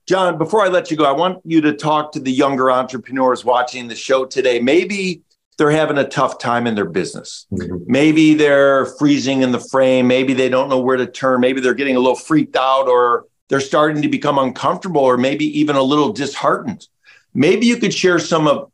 John, 0.07 0.37
before 0.37 0.63
I 0.63 0.69
let 0.69 0.91
you 0.91 0.97
go, 0.97 1.05
I 1.05 1.13
want 1.13 1.41
you 1.45 1.63
to 1.63 1.73
talk 1.73 2.13
to 2.13 2.21
the 2.21 2.31
younger 2.31 2.71
entrepreneurs 2.71 3.45
watching 3.45 3.89
the 3.89 3.95
show 3.95 4.27
today. 4.27 4.61
Maybe 4.61 5.23
they're 5.57 5.71
having 5.71 5.99
a 5.99 6.07
tough 6.07 6.39
time 6.39 6.67
in 6.67 6.75
their 6.75 6.89
business. 6.89 7.47
Mm-hmm. 7.53 7.77
Maybe 7.87 8.35
they're 8.35 8.87
freezing 8.87 9.43
in 9.43 9.53
the 9.53 9.61
frame. 9.61 10.07
Maybe 10.07 10.35
they 10.35 10.49
don't 10.49 10.69
know 10.69 10.81
where 10.81 10.97
to 10.97 11.07
turn. 11.07 11.41
Maybe 11.41 11.61
they're 11.61 11.75
getting 11.75 11.97
a 11.97 12.01
little 12.01 12.17
freaked 12.17 12.57
out 12.57 12.89
or 12.89 13.27
they're 13.49 13.61
starting 13.61 14.03
to 14.03 14.09
become 14.09 14.39
uncomfortable 14.39 15.03
or 15.03 15.17
maybe 15.17 15.59
even 15.59 15.77
a 15.77 15.83
little 15.83 16.13
disheartened. 16.13 16.87
Maybe 17.33 17.67
you 17.67 17.79
could 17.79 17.95
share 17.95 18.19
some 18.19 18.47
of 18.47 18.71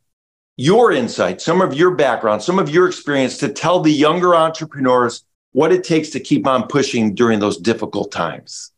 your 0.61 0.93
insight, 0.93 1.41
some 1.41 1.63
of 1.63 1.73
your 1.73 1.95
background, 1.95 2.43
some 2.43 2.59
of 2.59 2.69
your 2.69 2.87
experience 2.87 3.39
to 3.39 3.49
tell 3.49 3.81
the 3.81 3.91
younger 3.91 4.35
entrepreneurs 4.35 5.25
what 5.53 5.73
it 5.73 5.83
takes 5.83 6.11
to 6.11 6.21
keep 6.21 6.47
on 6.47 6.69
pushing 6.69 7.15
during 7.15 7.39
those 7.39 7.57
difficult 7.57 8.13
times. 8.13 8.71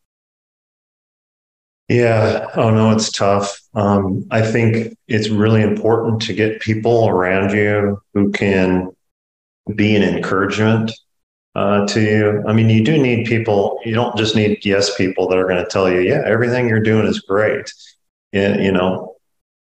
Yeah. 1.88 2.46
Oh, 2.54 2.70
no, 2.70 2.92
it's 2.92 3.10
tough. 3.10 3.60
Um, 3.74 4.24
I 4.30 4.42
think 4.42 4.96
it's 5.08 5.28
really 5.28 5.60
important 5.60 6.22
to 6.22 6.32
get 6.32 6.60
people 6.60 7.08
around 7.08 7.52
you 7.52 8.00
who 8.14 8.30
can 8.30 8.94
be 9.74 9.96
an 9.96 10.04
encouragement 10.04 10.92
uh, 11.56 11.84
to 11.88 12.00
you. 12.00 12.44
I 12.46 12.52
mean, 12.52 12.70
you 12.70 12.84
do 12.84 12.96
need 12.96 13.26
people, 13.26 13.80
you 13.84 13.92
don't 13.92 14.16
just 14.16 14.36
need 14.36 14.64
yes 14.64 14.94
people 14.96 15.26
that 15.28 15.36
are 15.36 15.48
going 15.48 15.62
to 15.62 15.68
tell 15.68 15.90
you, 15.90 15.98
yeah, 15.98 16.22
everything 16.24 16.68
you're 16.68 16.78
doing 16.78 17.08
is 17.08 17.18
great. 17.18 17.72
You 18.30 18.70
know, 18.70 19.11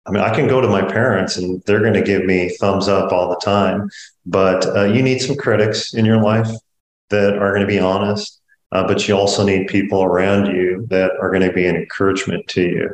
I 0.06 0.12
mean, 0.12 0.22
I 0.22 0.34
can 0.34 0.48
go 0.48 0.62
to 0.62 0.68
my 0.68 0.82
parents 0.82 1.38
and 1.38 1.62
they're 1.66 1.82
going 1.82 1.94
to 1.94 2.02
give 2.02 2.26
me 2.26 2.50
thumbs 2.60 2.88
up 2.88 3.12
all 3.12 3.30
the 3.30 3.40
time, 3.44 3.90
but 4.26 4.66
uh, 4.76 4.86
you 4.86 5.04
need 5.04 5.20
some 5.20 5.36
critics 5.36 5.94
in 5.94 6.06
your 6.06 6.22
life 6.22 6.50
that 7.10 7.38
are 7.38 7.54
going 7.54 7.62
to 7.62 7.68
be 7.68 7.80
honest 7.80 8.42
uh, 8.72 8.88
but 8.88 9.08
you 9.08 9.16
also 9.16 9.44
need 9.44 9.68
people 9.68 10.04
around 10.04 10.48
you 10.48 10.86
that 10.90 11.12
are 11.22 11.30
going 11.30 11.42
to 11.42 11.52
be 11.52 11.66
an 11.66 11.76
encouragement 11.76 12.48
to 12.48 12.62
you. 12.62 12.90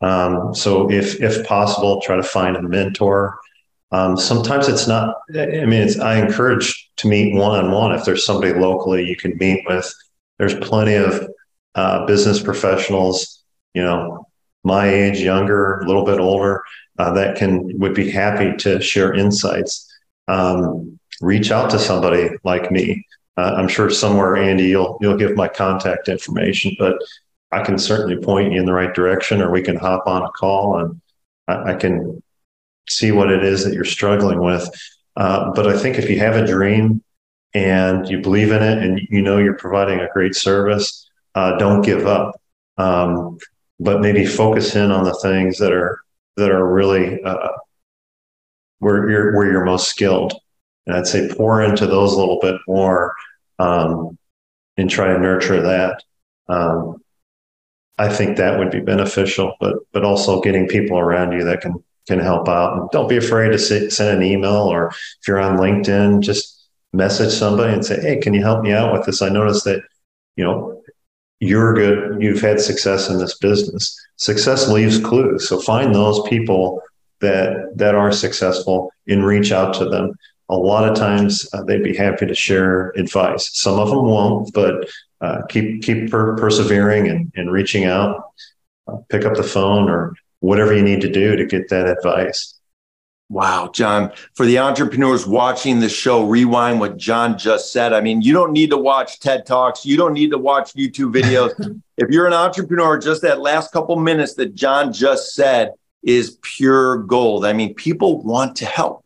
Um, 0.00 0.54
so 0.54 0.90
if 0.90 1.20
if 1.20 1.46
possible, 1.46 2.00
try 2.00 2.16
to 2.16 2.22
find 2.22 2.56
a 2.56 2.62
mentor. 2.62 3.38
Um, 3.92 4.16
sometimes 4.16 4.68
it's 4.68 4.88
not. 4.88 5.16
I 5.34 5.66
mean, 5.66 5.82
it's, 5.82 5.98
I 5.98 6.16
encourage 6.16 6.90
to 6.96 7.08
meet 7.08 7.34
one 7.34 7.64
on 7.64 7.70
one 7.70 7.92
if 7.92 8.04
there's 8.04 8.24
somebody 8.24 8.54
locally 8.54 9.04
you 9.04 9.16
can 9.16 9.36
meet 9.36 9.64
with. 9.66 9.92
There's 10.38 10.54
plenty 10.54 10.94
of 10.94 11.28
uh, 11.74 12.06
business 12.06 12.42
professionals, 12.42 13.44
you 13.74 13.82
know, 13.82 14.26
my 14.64 14.88
age, 14.88 15.20
younger, 15.20 15.80
a 15.80 15.86
little 15.86 16.04
bit 16.04 16.20
older, 16.20 16.62
uh, 16.98 17.12
that 17.14 17.36
can 17.36 17.78
would 17.78 17.94
be 17.94 18.10
happy 18.10 18.56
to 18.58 18.80
share 18.80 19.14
insights. 19.14 19.86
Um, 20.28 20.98
reach 21.20 21.50
out 21.50 21.70
to 21.70 21.78
somebody 21.78 22.30
like 22.44 22.70
me 22.70 23.04
uh, 23.40 23.54
I'm 23.56 23.68
sure 23.68 23.88
somewhere, 23.88 24.36
Andy, 24.36 24.64
you'll 24.64 24.98
you'll 25.00 25.16
give 25.16 25.34
my 25.34 25.48
contact 25.48 26.08
information, 26.08 26.76
but 26.78 26.98
I 27.52 27.62
can 27.62 27.78
certainly 27.78 28.16
point 28.16 28.52
you 28.52 28.60
in 28.60 28.66
the 28.66 28.72
right 28.72 28.92
direction, 28.92 29.40
or 29.40 29.50
we 29.50 29.62
can 29.62 29.76
hop 29.76 30.06
on 30.06 30.22
a 30.22 30.30
call 30.30 30.78
and 30.78 31.00
I, 31.48 31.72
I 31.72 31.74
can 31.74 32.22
see 32.88 33.12
what 33.12 33.30
it 33.30 33.42
is 33.42 33.64
that 33.64 33.72
you're 33.72 33.84
struggling 33.84 34.40
with. 34.40 34.68
Uh, 35.16 35.52
but 35.52 35.66
I 35.66 35.78
think 35.78 35.96
if 35.98 36.10
you 36.10 36.18
have 36.18 36.36
a 36.36 36.46
dream 36.46 37.02
and 37.54 38.06
you 38.08 38.20
believe 38.20 38.52
in 38.52 38.62
it 38.62 38.78
and 38.78 39.00
you 39.08 39.22
know 39.22 39.38
you're 39.38 39.56
providing 39.56 40.00
a 40.00 40.08
great 40.12 40.34
service, 40.34 41.08
uh, 41.34 41.56
don't 41.56 41.82
give 41.82 42.06
up. 42.06 42.38
Um, 42.76 43.38
but 43.80 44.00
maybe 44.00 44.26
focus 44.26 44.76
in 44.76 44.92
on 44.92 45.04
the 45.04 45.14
things 45.14 45.58
that 45.58 45.72
are 45.72 46.00
that 46.36 46.50
are 46.50 46.66
really 46.66 47.20
uh, 47.22 47.48
where 48.78 49.08
you're 49.08 49.36
where 49.36 49.50
you're 49.50 49.64
most 49.64 49.88
skilled. 49.88 50.34
And 50.86 50.94
I'd 50.94 51.06
say 51.06 51.28
pour 51.34 51.62
into 51.62 51.86
those 51.86 52.12
a 52.12 52.18
little 52.18 52.38
bit 52.40 52.56
more 52.68 53.14
um, 53.58 54.18
and 54.76 54.88
try 54.88 55.12
to 55.12 55.18
nurture 55.18 55.62
that. 55.62 56.02
Um, 56.48 57.02
I 57.98 58.08
think 58.08 58.36
that 58.36 58.58
would 58.58 58.70
be 58.70 58.80
beneficial, 58.80 59.54
but 59.60 59.76
but 59.92 60.04
also 60.04 60.40
getting 60.40 60.68
people 60.68 60.98
around 60.98 61.32
you 61.32 61.44
that 61.44 61.62
can 61.62 61.82
can 62.06 62.18
help 62.18 62.48
out. 62.48 62.76
And 62.76 62.90
don't 62.90 63.08
be 63.08 63.16
afraid 63.16 63.50
to 63.50 63.58
send 63.58 64.16
an 64.16 64.22
email 64.22 64.70
or 64.70 64.88
if 64.88 65.28
you're 65.28 65.40
on 65.40 65.58
LinkedIn, 65.58 66.20
just 66.20 66.68
message 66.92 67.32
somebody 67.32 67.72
and 67.72 67.84
say, 67.84 68.00
"Hey, 68.00 68.18
can 68.18 68.34
you 68.34 68.42
help 68.42 68.62
me 68.62 68.72
out 68.72 68.92
with 68.92 69.06
this? 69.06 69.22
I 69.22 69.28
noticed 69.28 69.64
that 69.64 69.82
you 70.36 70.44
know 70.44 70.79
you're 71.40 71.74
good. 71.74 72.22
You've 72.22 72.40
had 72.40 72.60
success 72.60 73.08
in 73.08 73.18
this 73.18 73.36
business. 73.38 73.98
Success 74.16 74.68
leaves 74.68 74.98
clues. 74.98 75.48
So 75.48 75.60
find 75.60 75.94
those 75.94 76.20
people 76.28 76.82
that 77.20 77.72
that 77.76 77.94
are 77.94 78.12
successful 78.12 78.90
and 79.08 79.26
reach 79.26 79.52
out 79.52 79.74
to 79.74 79.86
them 79.86 80.14
a 80.50 80.56
lot 80.56 80.86
of 80.86 80.96
times 80.96 81.48
uh, 81.54 81.62
they'd 81.62 81.82
be 81.82 81.96
happy 81.96 82.26
to 82.26 82.34
share 82.34 82.90
advice. 82.90 83.50
Some 83.52 83.78
of 83.78 83.88
them 83.88 84.04
won't, 84.04 84.52
but 84.52 84.90
uh, 85.20 85.42
keep 85.48 85.82
keep 85.82 86.10
per- 86.10 86.36
persevering 86.36 87.08
and, 87.08 87.32
and 87.36 87.52
reaching 87.52 87.84
out. 87.84 88.32
Uh, 88.88 88.96
pick 89.08 89.24
up 89.24 89.34
the 89.34 89.44
phone 89.44 89.88
or 89.88 90.14
whatever 90.40 90.74
you 90.74 90.82
need 90.82 91.00
to 91.02 91.10
do 91.10 91.36
to 91.36 91.46
get 91.46 91.68
that 91.68 91.86
advice. 91.86 92.59
Wow, 93.30 93.70
John, 93.72 94.10
for 94.34 94.44
the 94.44 94.58
entrepreneurs 94.58 95.24
watching 95.24 95.78
the 95.78 95.88
show, 95.88 96.26
rewind 96.26 96.80
what 96.80 96.96
John 96.96 97.38
just 97.38 97.72
said. 97.72 97.92
I 97.92 98.00
mean, 98.00 98.22
you 98.22 98.32
don't 98.32 98.50
need 98.50 98.70
to 98.70 98.76
watch 98.76 99.20
TED 99.20 99.46
Talks, 99.46 99.86
you 99.86 99.96
don't 99.96 100.14
need 100.14 100.32
to 100.32 100.38
watch 100.38 100.74
YouTube 100.74 101.14
videos. 101.14 101.80
if 101.96 102.10
you're 102.10 102.26
an 102.26 102.32
entrepreneur, 102.32 102.98
just 102.98 103.22
that 103.22 103.40
last 103.40 103.72
couple 103.72 103.94
minutes 103.94 104.34
that 104.34 104.56
John 104.56 104.92
just 104.92 105.34
said 105.34 105.70
is 106.02 106.38
pure 106.42 106.98
gold. 107.04 107.46
I 107.46 107.52
mean, 107.52 107.72
people 107.74 108.20
want 108.22 108.56
to 108.56 108.66
help 108.66 109.04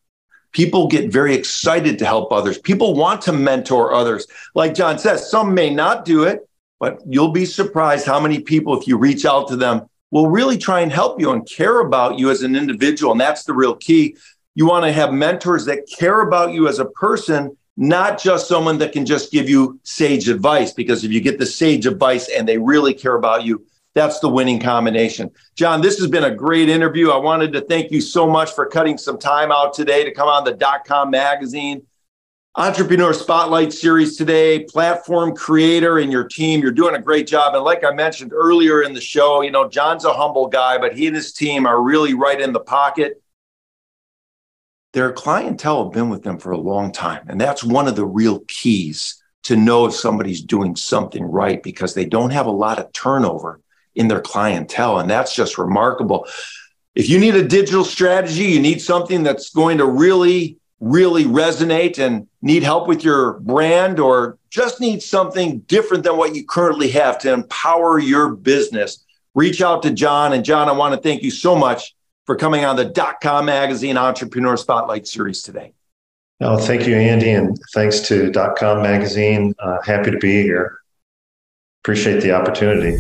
people 0.53 0.87
get 0.87 1.13
very 1.13 1.35
excited 1.35 1.99
to 1.99 2.07
help 2.07 2.33
others. 2.33 2.57
People 2.59 2.95
want 2.95 3.21
to 3.23 3.33
mentor 3.33 3.93
others. 3.93 4.27
Like 4.55 4.75
John 4.75 4.99
says, 4.99 5.29
some 5.29 5.53
may 5.53 5.69
not 5.69 6.05
do 6.05 6.23
it, 6.23 6.49
but 6.81 7.01
you'll 7.07 7.33
be 7.33 7.45
surprised 7.45 8.07
how 8.07 8.21
many 8.21 8.41
people, 8.41 8.79
if 8.81 8.87
you 8.87 8.97
reach 8.97 9.27
out 9.27 9.49
to 9.49 9.57
them, 9.57 9.89
will 10.15 10.31
really 10.31 10.57
try 10.57 10.81
and 10.81 10.93
help 10.93 11.21
you 11.21 11.33
and 11.33 11.45
care 11.45 11.81
about 11.81 12.21
you 12.21 12.31
as 12.31 12.43
an 12.43 12.55
individual. 12.55 13.11
And 13.11 13.21
that's 13.21 13.43
the 13.43 13.53
real 13.53 13.75
key. 13.75 14.17
You 14.55 14.65
want 14.65 14.85
to 14.85 14.93
have 14.93 15.13
mentors 15.13 15.65
that 15.65 15.89
care 15.89 16.21
about 16.21 16.53
you 16.53 16.69
as 16.69 16.79
a 16.79 16.85
person, 16.85 17.57
not 17.77 18.23
just 18.23 18.47
someone 18.47 18.79
that 18.79 18.93
can 18.93 19.05
just 19.05 19.33
give 19.33 19.49
you 19.49 19.81
sage 19.83 20.29
advice. 20.29 20.73
Because 20.73 21.03
if 21.03 21.11
you 21.11 21.21
get 21.21 21.41
the 21.41 21.47
sage 21.47 21.85
advice 21.85 22.29
and 22.29 22.49
they 22.49 22.59
really 22.59 22.95
care 22.95 23.17
about 23.17 23.45
you, 23.45 23.67
that's 23.95 24.21
the 24.21 24.29
winning 24.29 24.61
combination. 24.61 25.33
John, 25.57 25.81
this 25.81 25.99
has 25.99 26.09
been 26.09 26.25
a 26.25 26.35
great 26.35 26.69
interview. 26.69 27.11
I 27.11 27.17
wanted 27.17 27.53
to 27.55 27.63
thank 27.63 27.91
you 27.91 28.01
so 28.01 28.25
much 28.29 28.53
for 28.53 28.67
cutting 28.67 28.99
some 28.99 29.19
time 29.19 29.51
out 29.51 29.75
today 29.75 30.05
to 30.05 30.13
come 30.13 30.29
on 30.29 30.45
the 30.45 30.53
dot 30.53 30.85
com 30.85 31.11
magazine. 31.11 31.83
Entrepreneur 32.57 33.13
Spotlight 33.13 33.73
series 33.73 34.17
today, 34.17 34.63
platform 34.63 35.35
creator 35.35 35.99
and 35.99 36.13
your 36.13 36.23
team. 36.23 36.61
You're 36.61 36.71
doing 36.71 36.95
a 36.95 37.03
great 37.03 37.27
job. 37.27 37.57
And 37.57 37.65
like 37.65 37.83
I 37.83 37.91
mentioned 37.93 38.33
earlier 38.33 38.83
in 38.83 38.95
the 38.95 39.01
show, 39.01 39.41
you 39.41 39.51
know, 39.51 39.69
John's 39.69 40.05
a 40.05 40.13
humble 40.13 40.47
guy, 40.47 40.79
but 40.79 40.97
he 40.97 41.09
and 41.09 41.17
his 41.17 41.33
team 41.33 41.67
are 41.67 41.83
really 41.83 42.15
right 42.15 42.41
in 42.41 42.53
the 42.53 42.61
pocket. 42.61 43.21
Their 44.93 45.11
clientele 45.13 45.83
have 45.83 45.93
been 45.93 46.11
with 46.11 46.23
them 46.23 46.39
for 46.39 46.53
a 46.53 46.57
long 46.57 46.93
time. 46.93 47.27
And 47.29 47.41
that's 47.41 47.65
one 47.65 47.89
of 47.89 47.97
the 47.97 48.07
real 48.07 48.45
keys 48.47 49.21
to 49.43 49.57
know 49.57 49.87
if 49.87 49.95
somebody's 49.95 50.41
doing 50.41 50.77
something 50.77 51.25
right 51.25 51.61
because 51.61 51.95
they 51.95 52.05
don't 52.05 52.31
have 52.31 52.47
a 52.47 52.53
lot 52.53 52.79
of 52.79 52.93
turnover 52.93 53.61
in 53.97 54.07
their 54.07 54.21
clientele. 54.21 55.01
And 55.01 55.11
that's 55.11 55.35
just 55.35 55.59
remarkable. 55.59 56.29
If 56.95 57.09
you 57.09 57.19
need 57.19 57.35
a 57.35 57.43
digital 57.43 57.85
strategy, 57.85 58.45
you 58.45 58.61
need 58.61 58.81
something 58.81 59.25
that's 59.25 59.51
going 59.51 59.79
to 59.79 59.87
really, 59.87 60.59
really 60.85 61.25
resonate 61.25 61.99
and 61.99 62.29
need 62.43 62.63
help 62.63 62.87
with 62.87 63.03
your 63.03 63.41
brand 63.41 63.99
or 63.99 64.39
just 64.51 64.81
need 64.83 65.03
something 65.03 65.61
different 65.61 66.05
than 66.05 66.19
what 66.19 66.35
you 66.35 66.45
currently 66.45 66.91
have 66.91 67.19
to 67.19 67.33
empower 67.33 67.99
your 67.99 68.29
business, 68.29 69.03
reach 69.35 69.63
out 69.63 69.83
to 69.83 69.91
John. 69.91 70.35
And 70.35 70.45
John, 70.45 70.69
I 70.69 70.73
want 70.73 70.95
to 70.95 71.01
thank 71.01 71.23
you 71.23 71.31
so 71.31 71.57
much 71.57 71.95
for 72.27 72.37
coming 72.37 72.67
on 72.67 72.77
the 72.77 72.85
dot 72.85 73.23
com 73.23 73.47
magazine 73.47 73.97
entrepreneur 73.97 74.59
spotlight 74.59 75.07
series 75.07 75.43
today. 75.43 75.73
Oh, 76.41 76.59
thank 76.59 76.87
you, 76.87 76.97
Andy. 76.97 77.31
And 77.31 77.57
thanks 77.73 78.01
to 78.09 78.31
dot 78.31 78.57
com 78.57 78.83
magazine. 78.83 79.55
Uh, 79.59 79.79
happy 79.83 80.11
to 80.11 80.19
be 80.19 80.43
here. 80.43 80.81
Appreciate 81.83 82.21
the 82.23 82.33
opportunity. 82.33 82.99